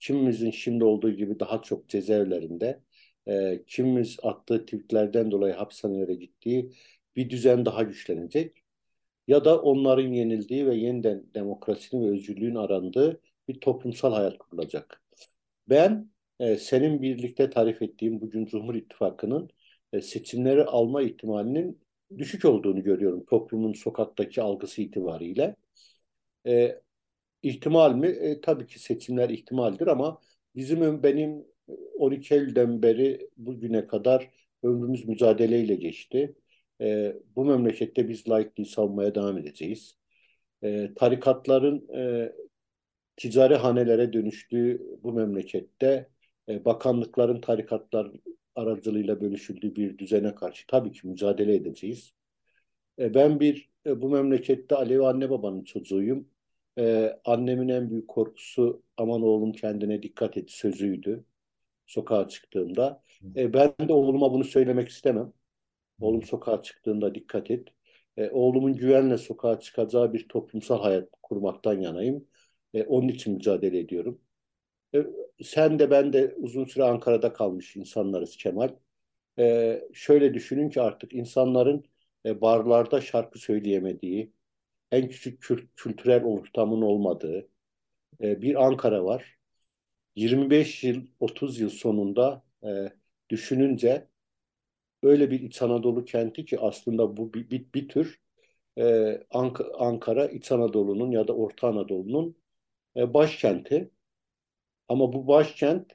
kimimizin 0.00 0.50
şimdi 0.50 0.84
olduğu 0.84 1.10
gibi 1.10 1.40
daha 1.40 1.62
çok 1.62 1.88
cezaevlerinde, 1.88 2.80
e, 3.28 3.64
kimimiz 3.66 4.16
attığı 4.22 4.64
tweetlerden 4.64 5.30
dolayı 5.30 5.54
hapishanelere 5.54 6.14
gittiği 6.14 6.72
bir 7.16 7.30
düzen 7.30 7.66
daha 7.66 7.82
güçlenecek 7.82 8.64
ya 9.28 9.44
da 9.44 9.62
onların 9.62 10.12
yenildiği 10.12 10.66
ve 10.66 10.76
yeniden 10.76 11.24
demokrasinin 11.34 12.06
ve 12.06 12.10
özgürlüğün 12.10 12.54
arandığı 12.54 13.20
bir 13.48 13.60
toplumsal 13.60 14.12
hayat 14.14 14.38
kurulacak. 14.38 15.02
Ben 15.68 16.10
e, 16.40 16.56
senin 16.56 17.02
birlikte 17.02 17.50
tarif 17.50 17.82
ettiğim 17.82 18.20
bugün 18.20 18.46
Cumhur 18.46 18.74
İttifakı'nın 18.74 19.50
e, 19.92 20.00
seçimleri 20.00 20.64
alma 20.64 21.02
ihtimalinin 21.02 21.80
düşük 22.18 22.44
olduğunu 22.44 22.82
görüyorum 22.82 23.24
toplumun 23.26 23.72
sokaktaki 23.72 24.42
algısı 24.42 24.82
itibariyle. 24.82 25.56
E, 26.46 26.82
ihtimal 27.42 27.94
mi? 27.94 28.08
E, 28.08 28.40
tabii 28.40 28.66
ki 28.66 28.78
seçimler 28.78 29.30
ihtimaldir 29.30 29.86
ama 29.86 30.20
bizim 30.56 31.02
benim 31.02 31.46
12 31.98 32.34
Eylül'den 32.34 32.82
beri 32.82 33.30
bugüne 33.36 33.86
kadar 33.86 34.30
ömrümüz 34.62 35.08
mücadeleyle 35.08 35.74
geçti. 35.74 36.34
E, 36.80 37.16
bu 37.36 37.44
memlekette 37.44 38.08
biz 38.08 38.28
laikliği 38.28 38.66
savunmaya 38.66 39.14
devam 39.14 39.38
edeceğiz. 39.38 39.98
E, 40.62 40.94
tarikatların 40.94 41.88
e, 41.96 42.32
ticari 43.16 43.56
hanelere 43.56 44.12
dönüştüğü 44.12 44.82
bu 45.02 45.12
memlekette 45.12 46.08
e, 46.48 46.64
bakanlıkların 46.64 47.40
tarikatlar 47.40 48.12
aracılığıyla 48.54 49.20
bölüşüldüğü 49.20 49.76
bir 49.76 49.98
düzene 49.98 50.34
karşı 50.34 50.66
tabii 50.66 50.92
ki 50.92 51.08
mücadele 51.08 51.54
edeceğiz. 51.54 52.12
E, 52.98 53.14
ben 53.14 53.40
bir 53.40 53.70
e, 53.86 54.02
bu 54.02 54.10
memlekette 54.10 54.74
Alevi 54.76 55.06
anne 55.06 55.30
babanın 55.30 55.64
çocuğuyum. 55.64 56.28
Ee, 56.78 57.16
annemin 57.24 57.68
en 57.68 57.90
büyük 57.90 58.08
korkusu 58.08 58.82
aman 58.96 59.22
oğlum 59.22 59.52
kendine 59.52 60.02
dikkat 60.02 60.36
et 60.36 60.50
sözüydü 60.50 61.24
sokağa 61.86 62.28
çıktığımda. 62.28 63.02
Ee, 63.36 63.52
ben 63.52 63.74
de 63.88 63.92
oğluma 63.92 64.32
bunu 64.32 64.44
söylemek 64.44 64.88
istemem. 64.88 65.32
Oğlum 66.00 66.22
sokağa 66.22 66.62
çıktığında 66.62 67.14
dikkat 67.14 67.50
et. 67.50 67.68
Ee, 68.16 68.30
oğlumun 68.30 68.74
güvenle 68.76 69.18
sokağa 69.18 69.60
çıkacağı 69.60 70.12
bir 70.12 70.28
toplumsal 70.28 70.80
hayat 70.82 71.08
kurmaktan 71.22 71.80
yanayım. 71.80 72.28
Ee, 72.74 72.82
onun 72.84 73.08
için 73.08 73.34
mücadele 73.34 73.78
ediyorum. 73.78 74.20
Ee, 74.94 75.06
sen 75.44 75.78
de 75.78 75.90
ben 75.90 76.12
de 76.12 76.34
uzun 76.38 76.64
süre 76.64 76.84
Ankara'da 76.84 77.32
kalmış 77.32 77.76
insanlarız 77.76 78.36
Kemal. 78.36 78.70
Ee, 79.38 79.82
şöyle 79.92 80.34
düşünün 80.34 80.70
ki 80.70 80.80
artık 80.82 81.14
insanların 81.14 81.84
e, 82.26 82.40
barlarda 82.40 83.00
şarkı 83.00 83.38
söyleyemediği, 83.38 84.32
en 84.92 85.08
küçük 85.08 85.42
kült 85.42 85.62
kültürel 85.76 86.24
ortamın 86.24 86.82
olmadığı 86.82 87.48
e, 88.22 88.42
bir 88.42 88.64
Ankara 88.66 89.04
var. 89.04 89.38
25 90.16 90.84
yıl, 90.84 91.06
30 91.20 91.60
yıl 91.60 91.70
sonunda 91.70 92.44
e, 92.64 92.68
düşününce 93.30 94.08
öyle 95.02 95.30
bir 95.30 95.40
İç 95.40 95.62
Anadolu 95.62 96.04
kenti 96.04 96.44
ki 96.44 96.60
aslında 96.60 97.16
bu 97.16 97.34
bir, 97.34 97.50
bir, 97.50 97.66
bir 97.74 97.88
tür 97.88 98.20
e, 98.78 99.20
Ank 99.30 99.60
Ankara 99.78 100.26
İç 100.26 100.52
Anadolu'nun 100.52 101.10
ya 101.10 101.28
da 101.28 101.32
Orta 101.36 101.68
Anadolu'nun 101.68 102.36
e, 102.96 103.14
başkenti. 103.14 103.90
Ama 104.88 105.12
bu 105.12 105.26
başkent 105.28 105.92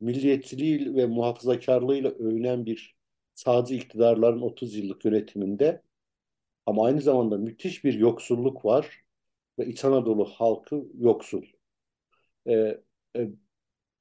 milliyetçiliği 0.00 0.96
ve 0.96 1.06
muhafazakarlığıyla 1.06 2.10
övünen 2.10 2.66
bir 2.66 2.96
sağcı 3.34 3.74
iktidarların 3.74 4.40
30 4.40 4.76
yıllık 4.76 5.04
yönetiminde 5.04 5.82
ama 6.66 6.86
aynı 6.86 7.00
zamanda 7.02 7.38
müthiş 7.38 7.84
bir 7.84 7.94
yoksulluk 7.94 8.64
var 8.64 9.04
ve 9.58 9.66
İç 9.66 9.84
Anadolu 9.84 10.24
halkı 10.24 10.84
yoksul. 10.98 11.44
Ee, 12.46 12.80
e, 13.16 13.28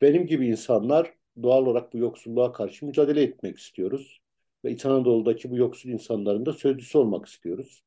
benim 0.03 0.27
gibi 0.27 0.47
insanlar 0.47 1.13
doğal 1.43 1.65
olarak 1.65 1.93
bu 1.93 1.97
yoksulluğa 1.97 2.53
karşı 2.53 2.85
mücadele 2.85 3.23
etmek 3.23 3.57
istiyoruz. 3.59 4.21
Ve 4.65 4.71
İç 4.71 4.85
Anadolu'daki 4.85 5.51
bu 5.51 5.57
yoksul 5.57 5.89
insanların 5.89 6.45
da 6.45 6.53
sözcüsü 6.53 6.97
olmak 6.97 7.25
istiyoruz. 7.25 7.83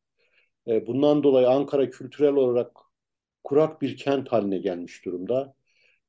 Ee, 0.68 0.86
bundan 0.86 1.22
dolayı 1.22 1.48
Ankara 1.48 1.90
kültürel 1.90 2.34
olarak 2.34 2.76
kurak 3.44 3.82
bir 3.82 3.96
kent 3.96 4.28
haline 4.28 4.58
gelmiş 4.58 5.04
durumda. 5.04 5.54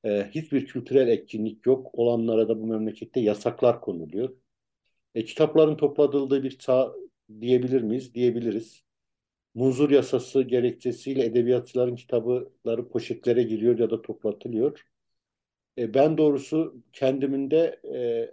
Ee, 0.06 0.30
hiçbir 0.36 0.66
kültürel 0.66 1.08
etkinlik 1.08 1.66
yok. 1.66 1.90
Olanlara 1.94 2.50
da 2.50 2.62
bu 2.62 2.68
memlekette 2.68 3.20
yasaklar 3.20 3.82
konuluyor. 3.82 4.38
E, 5.16 5.26
kitapların 5.26 5.78
topladıldığı 5.78 6.44
bir 6.44 6.58
çağ 6.60 6.94
diyebilir 7.42 7.82
miyiz? 7.82 8.14
Diyebiliriz. 8.14 8.84
Muzur 9.56 9.92
yasası 9.92 10.42
gerekçesiyle 10.44 11.26
edebiyatçıların 11.26 11.96
kitapları 11.96 12.90
poşetlere 12.90 13.44
giriyor 13.44 13.80
ya 13.80 13.90
da 13.90 14.02
toplatılıyor. 14.02 14.86
E, 15.78 15.94
ben 15.94 16.18
doğrusu 16.18 16.84
kendimin 16.94 17.52
de 17.52 17.82
e, 17.96 18.32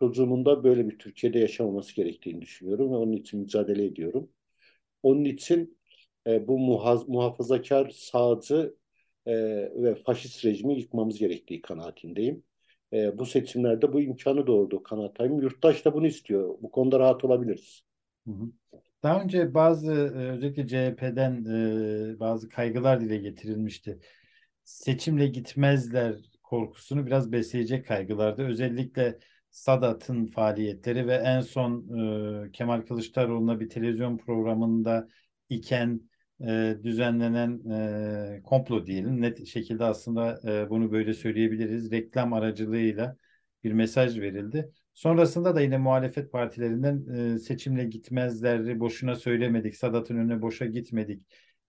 çocuğumun 0.00 0.44
böyle 0.64 0.88
bir 0.88 0.98
Türkiye'de 0.98 1.38
yaşamaması 1.38 1.94
gerektiğini 1.94 2.42
düşünüyorum 2.42 2.92
ve 2.92 2.96
onun 2.96 3.12
için 3.12 3.40
mücadele 3.40 3.84
ediyorum. 3.84 4.28
Onun 5.02 5.24
için 5.24 5.78
e, 6.26 6.48
bu 6.48 6.58
muhaz, 6.58 7.08
muhafazakar, 7.08 7.90
sağcı 7.90 8.74
e, 9.26 9.34
ve 9.82 9.94
faşist 9.94 10.44
rejimi 10.44 10.78
yıkmamız 10.78 11.18
gerektiği 11.18 11.62
kanaatindeyim. 11.62 12.42
E, 12.92 13.18
bu 13.18 13.26
seçimlerde 13.26 13.92
bu 13.92 14.00
imkanı 14.00 14.46
doğurdu 14.46 14.82
kanaatayım. 14.82 15.40
Yurttaş 15.40 15.84
da 15.84 15.94
bunu 15.94 16.06
istiyor. 16.06 16.54
Bu 16.62 16.70
konuda 16.70 16.98
rahat 16.98 17.24
olabiliriz. 17.24 17.82
Daha 19.02 19.22
önce 19.22 19.54
bazı 19.54 19.92
özellikle 19.92 20.68
CHP'den 20.68 21.44
e, 21.44 22.20
bazı 22.20 22.48
kaygılar 22.48 23.00
dile 23.00 23.16
getirilmişti. 23.16 23.98
Seçimle 24.64 25.26
gitmezler 25.26 26.31
korkusunu 26.52 27.06
biraz 27.06 27.32
besleyecek 27.32 27.86
kaygılardı. 27.86 28.42
Özellikle 28.42 29.18
Sadat'ın 29.50 30.26
faaliyetleri 30.26 31.06
ve 31.06 31.14
en 31.14 31.40
son 31.40 31.88
e, 32.46 32.52
Kemal 32.52 32.80
Kılıçdaroğlu'na 32.80 33.60
bir 33.60 33.68
televizyon 33.68 34.18
programında 34.18 35.08
iken 35.48 36.00
e, 36.40 36.76
düzenlenen 36.82 37.70
e, 38.36 38.42
komplo 38.42 38.86
diyelim. 38.86 39.20
Net 39.22 39.46
şekilde 39.46 39.84
aslında 39.84 40.40
e, 40.44 40.70
bunu 40.70 40.92
böyle 40.92 41.14
söyleyebiliriz. 41.14 41.90
Reklam 41.90 42.32
aracılığıyla 42.32 43.16
bir 43.64 43.72
mesaj 43.72 44.18
verildi. 44.20 44.70
Sonrasında 44.94 45.56
da 45.56 45.60
yine 45.60 45.78
muhalefet 45.78 46.32
partilerinden 46.32 47.06
e, 47.34 47.38
seçimle 47.38 47.84
gitmezleri 47.84 48.80
boşuna 48.80 49.16
söylemedik, 49.16 49.76
Sadat'ın 49.76 50.16
önüne 50.16 50.42
boşa 50.42 50.66
gitmedik 50.66 51.22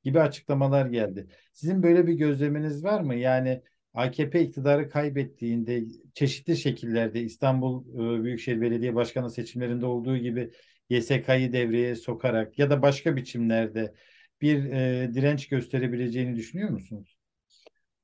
gibi 0.04 0.22
açıklamalar 0.22 0.86
geldi. 0.86 1.28
Sizin 1.54 1.84
böyle 1.84 2.08
bir 2.08 2.14
gözleminiz 2.14 2.84
var 2.84 3.02
mı? 3.02 3.16
Yani 3.16 3.64
AKP 3.94 4.42
iktidarı 4.42 4.90
kaybettiğinde 4.90 5.84
çeşitli 6.14 6.58
şekillerde 6.58 7.22
İstanbul 7.22 7.84
e, 8.20 8.24
Büyükşehir 8.24 8.62
Belediye 8.62 8.96
Başkanı 8.96 9.30
seçimlerinde 9.30 9.86
olduğu 9.86 10.18
gibi 10.18 10.52
YSK'yı 10.90 11.54
devreye 11.54 11.96
sokarak 11.96 12.60
ya 12.60 12.70
da 12.70 12.82
başka 12.82 13.16
biçimlerde 13.16 13.94
bir 14.42 14.72
e, 14.72 15.10
direnç 15.14 15.48
gösterebileceğini 15.48 16.36
düşünüyor 16.36 16.70
musunuz? 16.70 17.18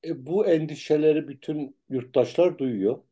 E, 0.06 0.26
bu 0.26 0.46
endişeleri 0.48 1.28
bütün 1.28 1.76
yurttaşlar 1.90 2.58
duyuyor. 2.58 3.04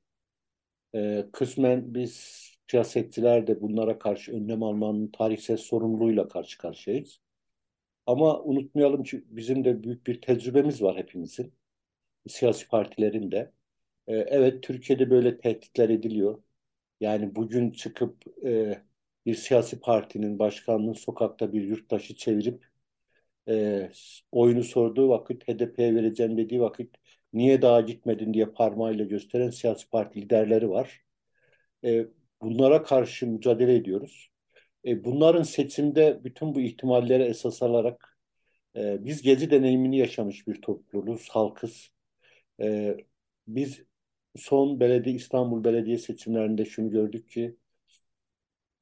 E, 0.96 1.26
kısmen 1.34 1.94
biz 1.94 2.44
siyasetçiler 2.68 3.48
de 3.48 3.62
bunlara 3.62 4.00
karşı 4.00 4.32
önlem 4.32 4.64
almanın 4.64 5.08
tarihsel 5.08 5.58
sorumluluğuyla 5.58 6.28
karşı 6.28 6.58
karşıyayız. 6.58 7.20
Ama 8.06 8.42
unutmayalım 8.44 9.04
ki 9.04 9.24
bizim 9.28 9.66
de 9.66 9.84
büyük 9.84 10.08
bir 10.08 10.22
tecrübemiz 10.22 10.82
var 10.82 10.98
hepimizin. 10.98 11.57
Siyasi 12.30 12.68
partilerin 12.68 13.32
de. 13.32 13.52
E, 14.08 14.16
evet 14.18 14.64
Türkiye'de 14.64 15.10
böyle 15.10 15.38
tehditler 15.38 15.90
ediliyor. 15.90 16.44
Yani 17.02 17.36
bugün 17.36 17.72
çıkıp 17.72 18.46
e, 18.46 18.82
bir 19.26 19.36
siyasi 19.36 19.80
partinin 19.80 20.40
başkanının 20.40 20.94
sokakta 20.94 21.54
bir 21.54 21.64
yurttaşı 21.64 22.16
çevirip 22.16 22.66
e, 23.50 23.90
oyunu 24.32 24.64
sorduğu 24.64 25.10
vakit 25.10 25.48
HDP'ye 25.48 25.96
vereceğim 25.96 26.38
dediği 26.38 26.62
vakit 26.62 26.96
niye 27.34 27.62
daha 27.62 27.82
gitmedin 27.82 28.34
diye 28.34 28.46
parmağıyla 28.46 29.06
gösteren 29.06 29.50
siyasi 29.50 29.90
parti 29.90 30.22
liderleri 30.22 30.70
var. 30.70 31.02
E, 31.86 32.08
bunlara 32.42 32.84
karşı 32.84 33.28
mücadele 33.28 33.76
ediyoruz. 33.76 34.30
E, 34.86 35.04
bunların 35.04 35.44
seçimde 35.44 36.22
bütün 36.24 36.56
bu 36.56 36.62
ihtimallere 36.62 37.26
esas 37.26 37.64
alarak 37.64 38.18
e, 38.76 39.06
biz 39.06 39.22
gezi 39.22 39.52
deneyimini 39.52 39.98
yaşamış 39.98 40.48
bir 40.48 40.62
topluluğuz, 40.62 41.30
halkız. 41.30 41.92
E, 42.62 42.98
biz 43.48 43.84
son 44.36 44.80
belediye 44.80 45.16
İstanbul 45.16 45.64
Belediye 45.64 45.98
seçimlerinde 45.98 46.66
şunu 46.66 46.92
gördük 46.92 47.30
ki 47.30 47.56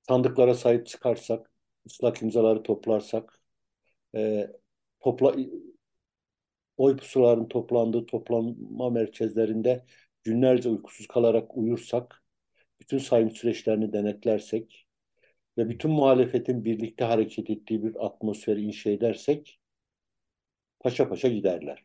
sandıklara 0.08 0.54
sahip 0.54 0.88
çıkarsak, 0.88 1.52
ıslak 1.88 2.22
imzaları 2.22 2.64
toplarsak, 2.64 3.40
e, 4.16 4.48
topla, 5.00 5.36
oy 6.78 6.98
pusuların 6.98 7.48
toplandığı 7.48 8.06
toplanma 8.06 8.90
merkezlerinde 8.90 9.86
günlerce 10.24 10.70
uykusuz 10.70 11.08
kalarak 11.08 11.58
uyursak, 11.58 12.24
bütün 12.80 12.98
sayım 12.98 13.32
süreçlerini 13.32 13.94
denetlersek 13.94 14.88
ve 15.58 15.70
bütün 15.70 15.92
muhalefetin 15.92 16.66
birlikte 16.66 17.06
hareket 17.06 17.50
ettiği 17.50 17.84
bir 17.84 18.06
atmosferi 18.06 18.62
inşa 18.62 18.90
edersek 18.90 19.60
paşa 20.80 21.10
paşa 21.10 21.28
giderler. 21.28 21.84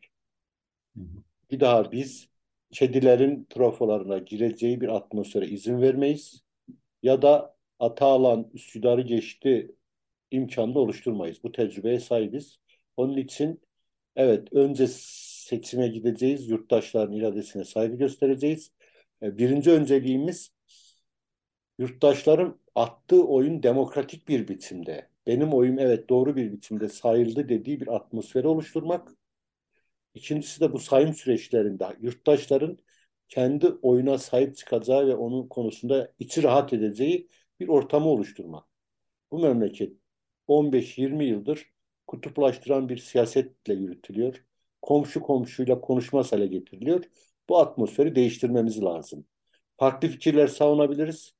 Hı 0.97 1.03
hı. 1.03 1.23
Bir 1.51 1.59
daha 1.59 1.91
biz 1.91 2.29
kedilerin 2.71 3.47
trofolarına 3.49 4.17
gireceği 4.17 4.81
bir 4.81 4.87
atmosfere 4.87 5.47
izin 5.47 5.81
vermeyiz 5.81 6.43
ya 7.03 7.21
da 7.21 7.55
ata 7.79 8.05
alan 8.05 8.49
Üsküdar'ı 8.53 9.01
geçti 9.01 9.75
imkanını 10.31 10.79
oluşturmayız. 10.79 11.43
Bu 11.43 11.51
tecrübeye 11.51 11.99
sahibiz. 11.99 12.59
Onun 12.97 13.17
için 13.17 13.61
evet 14.15 14.53
önce 14.53 14.87
seçime 14.89 15.87
gideceğiz, 15.87 16.49
yurttaşların 16.49 17.13
iradesine 17.15 17.65
saygı 17.65 17.95
göstereceğiz. 17.95 18.71
E, 19.23 19.37
birinci 19.37 19.71
önceliğimiz 19.71 20.51
yurttaşların 21.79 22.59
attığı 22.75 23.27
oyun 23.27 23.63
demokratik 23.63 24.27
bir 24.27 24.47
biçimde, 24.47 25.09
benim 25.27 25.53
oyum 25.53 25.79
evet 25.79 26.09
doğru 26.09 26.35
bir 26.35 26.51
biçimde 26.51 26.89
sayıldı 26.89 27.49
dediği 27.49 27.81
bir 27.81 27.95
atmosferi 27.95 28.47
oluşturmak. 28.47 29.15
İkincisi 30.13 30.61
de 30.61 30.73
bu 30.73 30.79
sayım 30.79 31.13
süreçlerinde 31.13 31.85
yurttaşların 32.01 32.77
kendi 33.29 33.67
oyuna 33.67 34.17
sahip 34.17 34.57
çıkacağı 34.57 35.07
ve 35.07 35.15
onun 35.15 35.47
konusunda 35.47 36.13
içi 36.19 36.43
rahat 36.43 36.73
edeceği 36.73 37.29
bir 37.59 37.67
ortamı 37.67 38.09
oluşturmak. 38.09 38.65
Bu 39.31 39.39
memleket 39.39 39.93
15-20 40.47 41.23
yıldır 41.23 41.71
kutuplaştıran 42.07 42.89
bir 42.89 42.97
siyasetle 42.97 43.73
yürütülüyor. 43.73 44.45
Komşu 44.81 45.21
komşuyla 45.21 45.81
konuşmaz 45.81 46.31
hale 46.31 46.47
getiriliyor. 46.47 47.03
Bu 47.49 47.59
atmosferi 47.59 48.15
değiştirmemiz 48.15 48.83
lazım. 48.83 49.25
Farklı 49.77 50.07
fikirler 50.07 50.47
savunabiliriz. 50.47 51.33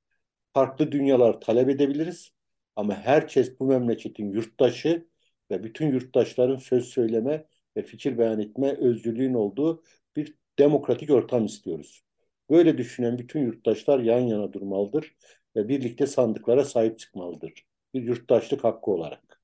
Farklı 0.53 0.91
dünyalar 0.91 1.41
talep 1.41 1.69
edebiliriz. 1.69 2.31
Ama 2.75 2.93
herkes 2.95 3.59
bu 3.59 3.65
memleketin 3.65 4.31
yurttaşı 4.31 5.07
ve 5.51 5.63
bütün 5.63 5.91
yurttaşların 5.91 6.55
söz 6.57 6.85
söyleme 6.85 7.45
ve 7.77 7.83
fikir 7.83 8.17
beyan 8.17 8.39
etme 8.39 8.71
özgürlüğün 8.71 9.33
olduğu 9.33 9.83
bir 10.15 10.35
demokratik 10.59 11.09
ortam 11.09 11.45
istiyoruz. 11.45 12.03
Böyle 12.49 12.77
düşünen 12.77 13.17
bütün 13.17 13.45
yurttaşlar 13.45 13.99
yan 13.99 14.19
yana 14.19 14.53
durmalıdır 14.53 15.15
ve 15.55 15.67
birlikte 15.67 16.07
sandıklara 16.07 16.65
sahip 16.65 16.99
çıkmalıdır. 16.99 17.53
Bir 17.93 18.03
yurttaşlık 18.03 18.63
hakkı 18.63 18.91
olarak. 18.91 19.41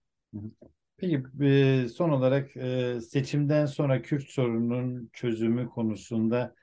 Peki 0.98 1.24
e, 1.42 1.88
son 1.88 2.10
olarak 2.10 2.58
e, 2.58 3.02
seçimden 3.02 3.66
sonra 3.66 4.02
Kürt 4.02 4.30
sorununun 4.30 5.10
çözümü 5.14 5.70
konusunda 5.70 6.56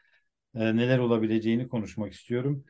e, 0.54 0.76
neler 0.76 0.98
olabileceğini 0.98 1.68
konuşmak 1.68 2.12
istiyorum. 2.12 2.64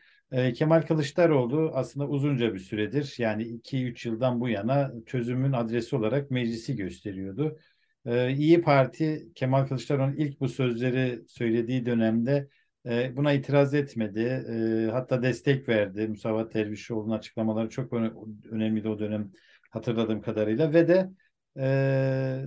Kemal 0.54 0.82
Kılıçdaroğlu 0.82 1.70
aslında 1.74 2.08
uzunca 2.08 2.54
bir 2.54 2.58
süredir 2.58 3.14
yani 3.18 3.42
2-3 3.42 4.08
yıldan 4.08 4.40
bu 4.40 4.48
yana 4.48 4.92
çözümün 5.06 5.52
adresi 5.52 5.96
olarak 5.96 6.30
meclisi 6.30 6.76
gösteriyordu. 6.76 7.58
İyi 8.06 8.62
Parti 8.62 9.28
Kemal 9.34 9.66
Kılıçdaroğlu'nun 9.66 10.16
ilk 10.16 10.40
bu 10.40 10.48
sözleri 10.48 11.22
söylediği 11.28 11.86
dönemde 11.86 12.48
buna 12.86 13.32
itiraz 13.32 13.74
etmedi. 13.74 14.44
Hatta 14.92 15.22
destek 15.22 15.68
verdi. 15.68 16.08
Musavat 16.08 16.54
Dervişoğlu'nun 16.54 17.16
açıklamaları 17.16 17.68
çok 17.68 17.92
önemliydi 18.50 18.88
o 18.88 18.98
dönem 18.98 19.32
hatırladığım 19.70 20.22
kadarıyla 20.22 20.72
ve 20.72 20.88
de 20.88 21.10
e, 21.58 22.44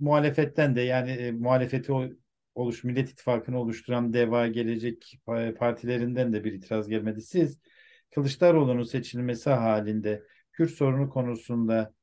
muhalefetten 0.00 0.76
de 0.76 0.80
yani 0.80 1.10
e, 1.10 1.30
muhalefeti 1.32 1.92
oluş 2.54 2.84
Millet 2.84 3.10
İttifakı'nı 3.10 3.60
oluşturan 3.60 4.12
DEVA 4.12 4.46
Gelecek 4.46 5.20
partilerinden 5.58 6.32
de 6.32 6.44
bir 6.44 6.52
itiraz 6.52 6.88
gelmedi. 6.88 7.22
Siz 7.22 7.60
Kılıçdaroğlu'nun 8.14 8.82
seçilmesi 8.82 9.50
halinde 9.50 10.22
Kürt 10.52 10.70
sorunu 10.70 11.10
konusunda 11.10 11.94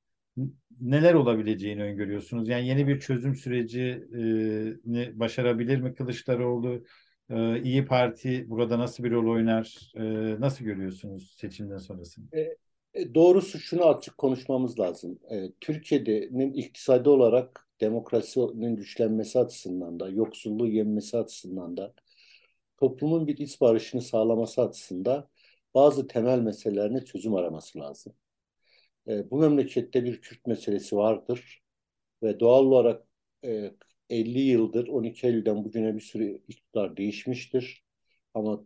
neler 0.82 1.14
olabileceğini 1.14 1.84
öngörüyorsunuz? 1.84 2.50
Yani 2.50 2.68
yeni 2.68 2.88
bir 2.88 3.00
çözüm 3.00 3.36
sürecini 3.36 5.20
başarabilir 5.20 5.82
mi 5.82 5.94
Kılıçdaroğlu? 5.96 6.84
Ee, 7.30 7.62
İyi 7.62 7.86
Parti 7.86 8.50
burada 8.50 8.80
nasıl 8.80 9.04
bir 9.04 9.12
rol 9.12 9.32
oynar? 9.32 9.92
Nasıl 10.40 10.66
görüyorsunuz 10.66 11.36
seçimden 11.38 11.78
sonrasını? 11.78 12.26
E, 12.34 12.58
e, 12.94 13.14
doğrusu 13.16 13.60
şunu 13.60 13.86
açık 13.86 14.18
konuşmamız 14.18 14.80
lazım. 14.80 15.20
E, 15.32 15.52
Türkiye'nin 15.62 16.54
iktisadi 16.54 17.10
olarak 17.10 17.68
demokrasinin 17.82 18.76
güçlenmesi 18.76 19.40
açısından 19.40 20.00
da, 20.00 20.10
yoksulluğu 20.10 20.68
yenmesi 20.68 21.18
açısından 21.18 21.78
da, 21.78 21.94
toplumun 22.78 23.28
bir 23.28 23.38
iç 23.38 23.62
barışını 23.62 24.02
sağlaması 24.02 24.62
açısından 24.62 25.28
bazı 25.74 26.08
temel 26.08 26.40
meselelerine 26.40 27.06
çözüm 27.06 27.36
araması 27.36 27.80
lazım. 27.80 28.14
E, 29.08 29.32
bu 29.32 29.38
memlekette 29.40 30.04
bir 30.06 30.22
Kürt 30.22 30.48
meselesi 30.48 30.98
vardır 30.98 31.64
ve 32.24 32.40
doğal 32.40 32.66
olarak 32.66 33.08
50 34.10 34.40
yıldır, 34.40 34.88
12 34.88 35.28
Eylül'den 35.28 35.66
bugüne 35.66 35.96
bir 35.96 36.02
sürü 36.02 36.42
iktidar 36.48 36.98
değişmiştir. 36.98 37.84
Ama 38.34 38.66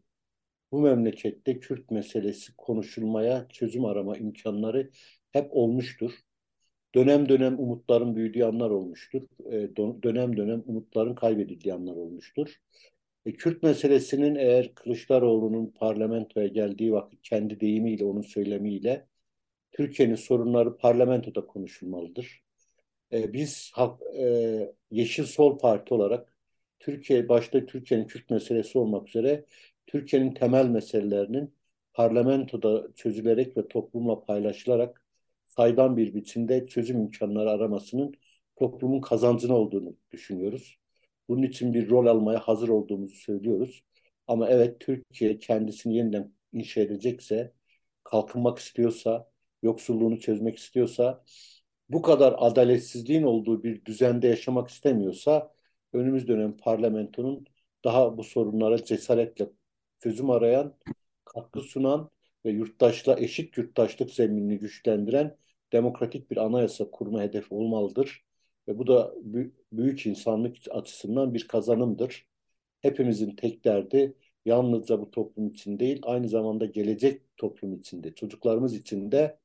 bu 0.72 0.82
memlekette 0.82 1.60
Kürt 1.60 1.92
meselesi 1.92 2.56
konuşulmaya, 2.58 3.48
çözüm 3.50 3.86
arama 3.86 4.18
imkanları 4.18 4.92
hep 5.32 5.48
olmuştur. 5.52 6.12
Dönem 6.96 7.30
dönem 7.30 7.60
umutların 7.60 8.16
büyüdüğü 8.16 8.44
anlar 8.44 8.70
olmuştur. 8.70 9.24
E, 9.52 9.76
dönem 10.04 10.38
dönem 10.38 10.64
umutların 10.68 11.16
kaybedildiği 11.16 11.74
anlar 11.74 11.96
olmuştur. 11.96 12.62
E, 13.26 13.34
Kürt 13.34 13.64
meselesinin 13.64 14.36
eğer 14.36 14.76
Kılıçdaroğlu'nun 14.76 15.68
parlamentoya 15.80 16.48
geldiği 16.48 16.94
vakit 16.94 17.22
kendi 17.22 17.60
deyimiyle, 17.60 18.06
onun 18.06 18.22
söylemiyle 18.22 19.08
Türkiye'nin 19.76 20.16
sorunları 20.16 20.78
parlamentoda 20.78 21.48
konuşulmalıdır. 21.48 22.44
E, 23.14 23.34
biz 23.34 23.72
Yeşil 24.92 25.24
Sol 25.26 25.60
Parti 25.60 25.94
olarak 25.94 26.38
Türkiye 26.80 27.30
başta 27.30 27.66
Türkiye'nin 27.66 28.08
Kürt 28.08 28.30
meselesi 28.30 28.78
olmak 28.78 29.08
üzere 29.08 29.46
Türkiye'nin 29.88 30.34
temel 30.34 30.66
meselelerinin 30.66 31.54
parlamentoda 31.94 32.88
çözülerek 32.96 33.58
ve 33.58 33.68
toplumla 33.68 34.22
paylaşılarak 34.22 35.04
saydam 35.46 35.98
bir 35.98 36.16
biçimde 36.16 36.68
çözüm 36.68 36.98
imkanları 37.02 37.50
aramasının 37.52 38.14
toplumun 38.56 39.02
kazancına 39.02 39.56
olduğunu 39.56 39.96
düşünüyoruz. 40.12 40.80
Bunun 41.30 41.44
için 41.44 41.74
bir 41.74 41.90
rol 41.90 42.06
almaya 42.08 42.40
hazır 42.40 42.70
olduğumuzu 42.70 43.16
söylüyoruz. 43.16 43.84
Ama 44.28 44.50
evet 44.50 44.80
Türkiye 44.80 45.40
kendisini 45.40 45.98
yeniden 45.98 46.34
inşa 46.54 46.82
edecekse, 46.82 47.54
kalkınmak 48.04 48.60
istiyorsa, 48.60 49.35
yoksulluğunu 49.66 50.20
çözmek 50.20 50.58
istiyorsa, 50.58 51.24
bu 51.90 52.02
kadar 52.02 52.36
adaletsizliğin 52.38 53.24
olduğu 53.24 53.64
bir 53.64 53.86
düzende 53.86 54.28
yaşamak 54.28 54.70
istemiyorsa, 54.70 55.54
önümüz 55.94 56.28
dönem 56.28 56.58
parlamentonun 56.58 57.46
daha 57.84 58.18
bu 58.18 58.24
sorunlara 58.24 58.84
cesaretle 58.84 59.50
çözüm 60.00 60.30
arayan, 60.30 60.76
katkı 61.26 61.62
sunan 61.62 62.10
ve 62.46 62.52
yurttaşla 62.52 63.20
eşit 63.20 63.58
yurttaşlık 63.58 64.12
zeminini 64.12 64.60
güçlendiren 64.60 65.38
demokratik 65.74 66.32
bir 66.32 66.38
anayasa 66.38 66.92
kurma 66.92 67.22
hedefi 67.22 67.54
olmalıdır. 67.54 68.26
Ve 68.68 68.78
bu 68.78 68.88
da 68.88 69.14
büyük 69.72 70.06
insanlık 70.06 70.58
açısından 70.72 71.34
bir 71.34 71.48
kazanımdır. 71.48 72.28
Hepimizin 72.82 73.36
tek 73.36 73.66
derdi 73.66 74.16
yalnızca 74.46 75.00
bu 75.02 75.12
toplum 75.12 75.48
için 75.48 75.80
değil, 75.80 76.00
aynı 76.04 76.30
zamanda 76.30 76.66
gelecek 76.66 77.22
toplum 77.38 77.74
içinde, 77.74 78.16
çocuklarımız 78.16 78.76
için 78.76 79.12
de 79.12 79.38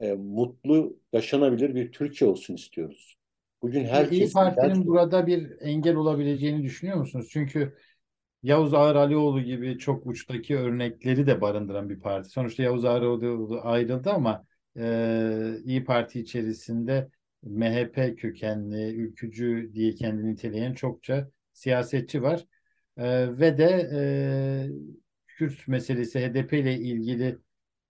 e, 0.00 0.12
mutlu, 0.12 0.96
yaşanabilir 1.12 1.74
bir 1.74 1.92
Türkiye 1.92 2.30
olsun 2.30 2.54
istiyoruz. 2.54 3.18
Bugün 3.62 3.84
herkes... 3.84 4.18
İyi 4.18 4.32
Parti'nin 4.32 4.86
burada 4.86 5.26
bir 5.26 5.50
engel 5.60 5.96
olabileceğini 5.96 6.62
düşünüyor 6.62 6.96
musunuz? 6.96 7.28
Çünkü 7.30 7.76
Yavuz 8.42 8.74
Ağar 8.74 8.96
Alioğlu 8.96 9.40
gibi 9.40 9.78
çok 9.78 10.06
uçtaki 10.06 10.56
örnekleri 10.56 11.26
de 11.26 11.40
barındıran 11.40 11.90
bir 11.90 12.00
parti. 12.00 12.28
Sonuçta 12.28 12.62
Yavuz 12.62 12.84
Ağar 12.84 13.02
Alioğlu 13.02 13.60
ayrıldı 13.62 14.10
ama 14.10 14.44
e, 14.76 15.52
İyi 15.64 15.84
Parti 15.84 16.20
içerisinde 16.20 17.08
MHP 17.42 18.18
kökenli, 18.18 18.94
ülkücü 18.94 19.70
diye 19.74 19.94
kendini 19.94 20.32
niteleyen 20.32 20.74
çokça 20.74 21.30
siyasetçi 21.52 22.22
var. 22.22 22.44
E, 22.96 23.38
ve 23.38 23.58
de 23.58 23.90
e, 23.92 24.00
Kürt 25.26 25.68
meselesi 25.68 26.20
HDP 26.20 26.52
ile 26.52 26.74
ilgili 26.74 27.38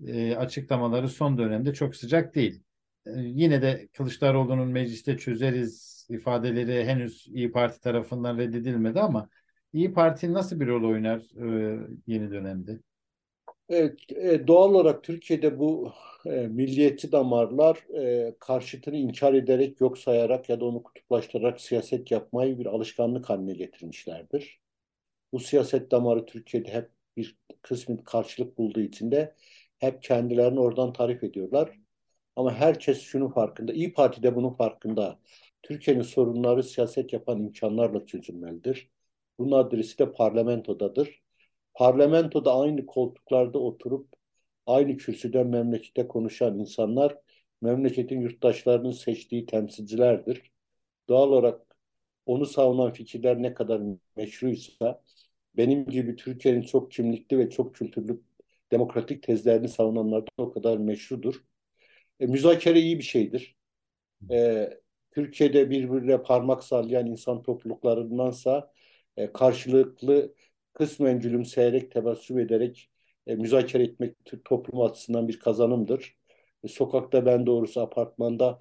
e, 0.07 0.37
açıklamaları 0.37 1.09
son 1.09 1.39
dönemde 1.39 1.75
çok 1.75 1.97
sıcak 1.97 2.35
değil. 2.35 2.63
E, 3.07 3.11
yine 3.17 3.63
de 3.63 3.89
Kılıçdaroğlu'nun 3.93 4.69
mecliste 4.69 5.17
çözeriz 5.17 6.07
ifadeleri 6.11 6.85
henüz 6.85 7.27
İyi 7.29 7.53
Parti 7.53 7.81
tarafından 7.81 8.39
reddedilmedi 8.39 9.01
ama 9.01 9.29
İyi 9.73 9.93
Parti 9.93 10.33
nasıl 10.33 10.61
bir 10.61 10.67
rol 10.67 10.91
oynar 10.91 11.19
e, 11.19 11.79
yeni 12.07 12.31
dönemde? 12.31 12.81
Evet, 13.69 14.13
e, 14.13 14.47
doğal 14.47 14.75
olarak 14.75 15.05
Türkiye'de 15.05 15.59
bu 15.59 15.93
e, 16.27 16.31
milliyetçi 16.31 17.13
damarlar 17.13 17.77
e, 18.01 18.35
karşıtını 18.41 18.97
inkar 18.97 19.35
ederek, 19.35 19.81
yok 19.81 19.99
sayarak 19.99 20.49
ya 20.49 20.61
da 20.61 20.65
onu 20.65 20.83
kutuplaştırarak 20.83 21.61
siyaset 21.61 22.11
yapmayı 22.11 22.59
bir 22.59 22.67
alışkanlık 22.67 23.31
haline 23.31 23.53
getirmişlerdir. 23.53 24.61
Bu 25.33 25.41
siyaset 25.41 25.91
damarı 25.91 26.27
Türkiye'de 26.27 26.73
hep 26.73 26.91
bir 27.17 27.37
kısmı 27.63 28.05
karşılık 28.05 28.59
bulduğu 28.59 28.81
için 28.81 29.11
de 29.11 29.35
hep 29.79 30.03
kendilerini 30.03 30.61
oradan 30.61 30.93
tarif 30.93 31.25
ediyorlar. 31.25 31.79
Ama 32.37 32.55
herkes 32.55 33.01
şunun 33.01 33.29
farkında, 33.29 33.73
İyi 33.73 33.93
Parti 33.93 34.23
de 34.23 34.37
bunun 34.37 34.51
farkında. 34.51 35.19
Türkiye'nin 35.63 36.03
sorunları 36.03 36.63
siyaset 36.63 37.13
yapan 37.13 37.41
imkanlarla 37.41 38.07
çözülmelidir. 38.07 38.91
Bunun 39.39 39.53
adresi 39.53 39.99
de 39.99 40.13
parlamentodadır. 40.13 41.23
Parlamentoda 41.75 42.55
aynı 42.55 42.87
koltuklarda 42.87 43.59
oturup 43.59 44.09
aynı 44.67 44.97
kürsüden 44.97 45.47
memlekette 45.47 46.09
konuşan 46.09 46.59
insanlar 46.59 47.19
memleketin 47.63 48.21
yurttaşlarının 48.21 48.91
seçtiği 48.91 49.47
temsilcilerdir. 49.47 50.53
Doğal 51.09 51.29
olarak 51.29 51.77
onu 52.27 52.47
savunan 52.47 52.93
fikirler 52.93 53.43
ne 53.43 53.55
kadar 53.55 53.83
meşruysa 54.17 55.03
benim 55.57 55.87
gibi 55.87 56.17
Türkiye'nin 56.17 56.63
çok 56.63 56.93
kimlikli 56.93 57.39
ve 57.39 57.51
çok 57.51 57.75
kültürlü 57.75 58.21
demokratik 58.73 59.23
tezlerini 59.23 59.69
savunanlar 59.69 60.23
da 60.23 60.31
o 60.37 60.53
kadar 60.53 60.79
meşrudur. 60.79 61.35
E, 62.21 62.27
müzakere 62.27 62.81
iyi 62.81 62.99
bir 62.99 63.05
şeydir. 63.05 63.57
E, 64.31 64.71
Türkiye'de 65.11 65.71
birbirine 65.71 66.23
parmak 66.23 66.65
sallayan 66.65 67.07
insan 67.07 67.43
topluluklarındansa 67.43 68.73
e, 69.17 69.33
karşılıklı 69.33 70.35
kısmen 70.73 71.21
gülümseyerek, 71.21 71.91
tebessüm 71.93 72.39
ederek 72.39 72.91
e, 73.27 73.35
müzakere 73.37 73.83
etmek 73.83 74.17
toplum 74.45 74.81
açısından 74.81 75.29
bir 75.29 75.39
kazanımdır. 75.41 76.17
E, 76.65 76.69
sokakta 76.69 77.27
ben 77.27 77.47
doğrusu 77.47 77.81
apartmanda 77.81 78.61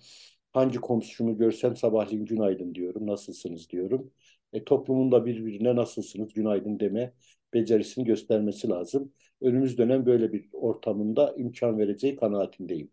hangi 0.53 0.77
komşumu 0.81 1.37
görsem 1.37 1.75
sabahleyin 1.75 2.25
günaydın 2.25 2.75
diyorum, 2.75 3.07
nasılsınız 3.07 3.69
diyorum. 3.69 4.11
E, 4.53 4.63
toplumun 4.63 5.11
da 5.11 5.25
birbirine 5.25 5.75
nasılsınız, 5.75 6.33
günaydın 6.33 6.79
deme 6.79 7.13
becerisini 7.53 8.05
göstermesi 8.05 8.69
lazım. 8.69 9.13
Önümüz 9.41 9.77
dönem 9.77 10.05
böyle 10.05 10.33
bir 10.33 10.49
ortamında 10.53 11.35
imkan 11.37 11.79
vereceği 11.79 12.15
kanaatindeyim. 12.15 12.91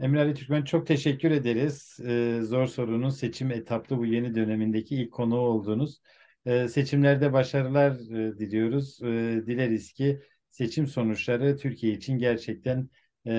Emre 0.00 0.20
Ali 0.20 0.34
Türkmen 0.34 0.64
çok 0.64 0.86
teşekkür 0.86 1.30
ederiz. 1.30 1.98
Ee, 2.06 2.40
zor 2.42 2.66
sorunun 2.66 3.08
seçim 3.08 3.50
etaplı 3.50 3.98
bu 3.98 4.06
yeni 4.06 4.34
dönemindeki 4.34 4.96
ilk 4.96 5.12
konuğu 5.12 5.38
oldunuz. 5.38 6.00
Ee, 6.46 6.68
seçimlerde 6.68 7.32
başarılar 7.32 7.92
e, 7.92 8.38
diliyoruz. 8.38 9.02
Ee, 9.02 9.42
dileriz 9.46 9.92
ki 9.92 10.20
seçim 10.50 10.86
sonuçları 10.86 11.56
Türkiye 11.56 11.92
için 11.92 12.18
gerçekten 12.18 12.88
e, 13.26 13.32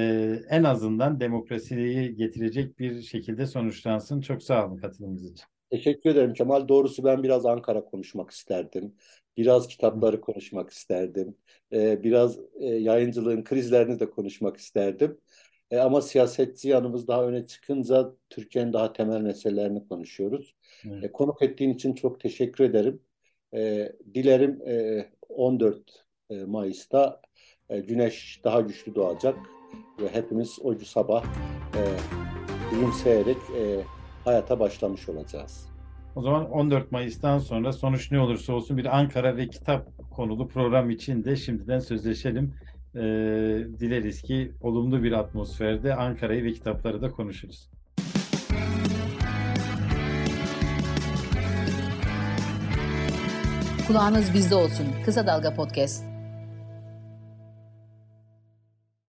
en 0.50 0.64
azından 0.64 1.20
demokrasiyi 1.20 2.16
getirecek 2.16 2.80
bir 2.80 3.02
şekilde 3.02 3.45
sonuçlansın. 3.45 4.22
Çok 4.22 4.43
sağ 4.43 4.68
olun 4.68 4.78
katılımınız 4.78 5.32
için. 5.32 5.45
Teşekkür 5.70 6.10
ederim 6.10 6.34
Kemal. 6.34 6.68
Doğrusu 6.68 7.04
ben 7.04 7.24
biraz 7.24 7.45
Ankara 7.45 7.86
konuşmak 7.86 8.32
isterdim. 8.32 8.95
Biraz 9.38 9.68
kitapları 9.68 10.22
konuşmak 10.22 10.70
isterdim. 10.70 11.36
Ee, 11.74 12.04
biraz 12.04 12.40
e, 12.60 12.66
yayıncılığın 12.66 13.44
krizlerini 13.44 14.00
de 14.00 14.10
konuşmak 14.10 14.58
isterdim. 14.58 15.18
E, 15.72 15.78
ama 15.78 16.02
siyasetçi 16.02 16.70
yanımız 16.70 17.08
daha 17.08 17.28
öne 17.28 17.48
çıkınca 17.48 18.14
Türkiye'nin 18.30 18.74
daha 18.74 18.94
temel 18.94 19.22
meselelerini 19.22 19.88
konuşuyoruz. 19.88 20.56
Evet. 20.86 21.04
E, 21.04 21.12
konuk 21.12 21.42
ettiğin 21.42 21.74
için 21.74 21.94
çok 21.94 22.20
teşekkür 22.20 22.64
ederim. 22.64 23.02
E, 23.54 23.92
dilerim 24.14 24.62
e, 24.68 25.06
14 25.30 26.06
e, 26.30 26.44
Mayıs'ta 26.44 27.22
e, 27.70 27.80
güneş 27.80 28.42
daha 28.44 28.62
güçlü 28.62 28.96
doğacak 28.96 29.38
ve 30.02 30.10
hepimiz 30.10 30.60
o 30.64 30.76
sabah 30.76 31.26
e, 31.76 31.82
gülümseyerek 32.72 33.38
e, 33.58 33.82
hayata 34.24 34.60
başlamış 34.60 35.10
olacağız. 35.10 35.76
O 36.18 36.22
zaman 36.22 36.51
14 36.51 36.91
Mayıs'tan 36.91 37.39
sonra 37.39 37.74
sonuç 37.74 38.11
ne 38.11 38.20
olursa 38.20 38.53
olsun 38.53 38.78
bir 38.78 38.97
Ankara 38.97 39.38
ve 39.38 39.47
kitap 39.47 39.88
konulu 40.11 40.47
program 40.47 40.89
için 40.89 41.24
de 41.24 41.36
şimdiden 41.36 41.80
sözleşelim. 41.80 42.53
Ee, 42.95 42.99
dileriz 43.80 44.22
ki 44.22 44.51
olumlu 44.61 45.03
bir 45.03 45.11
atmosferde 45.11 45.95
Ankara'yı 45.95 46.43
ve 46.43 46.51
kitapları 46.51 47.01
da 47.01 47.11
konuşuruz. 47.11 47.70
Kulağınız 53.88 54.34
bizde 54.34 54.55
olsun. 54.55 54.86
Kısa 55.05 55.28
Dalga 55.28 55.53
Podcast. 55.53 56.16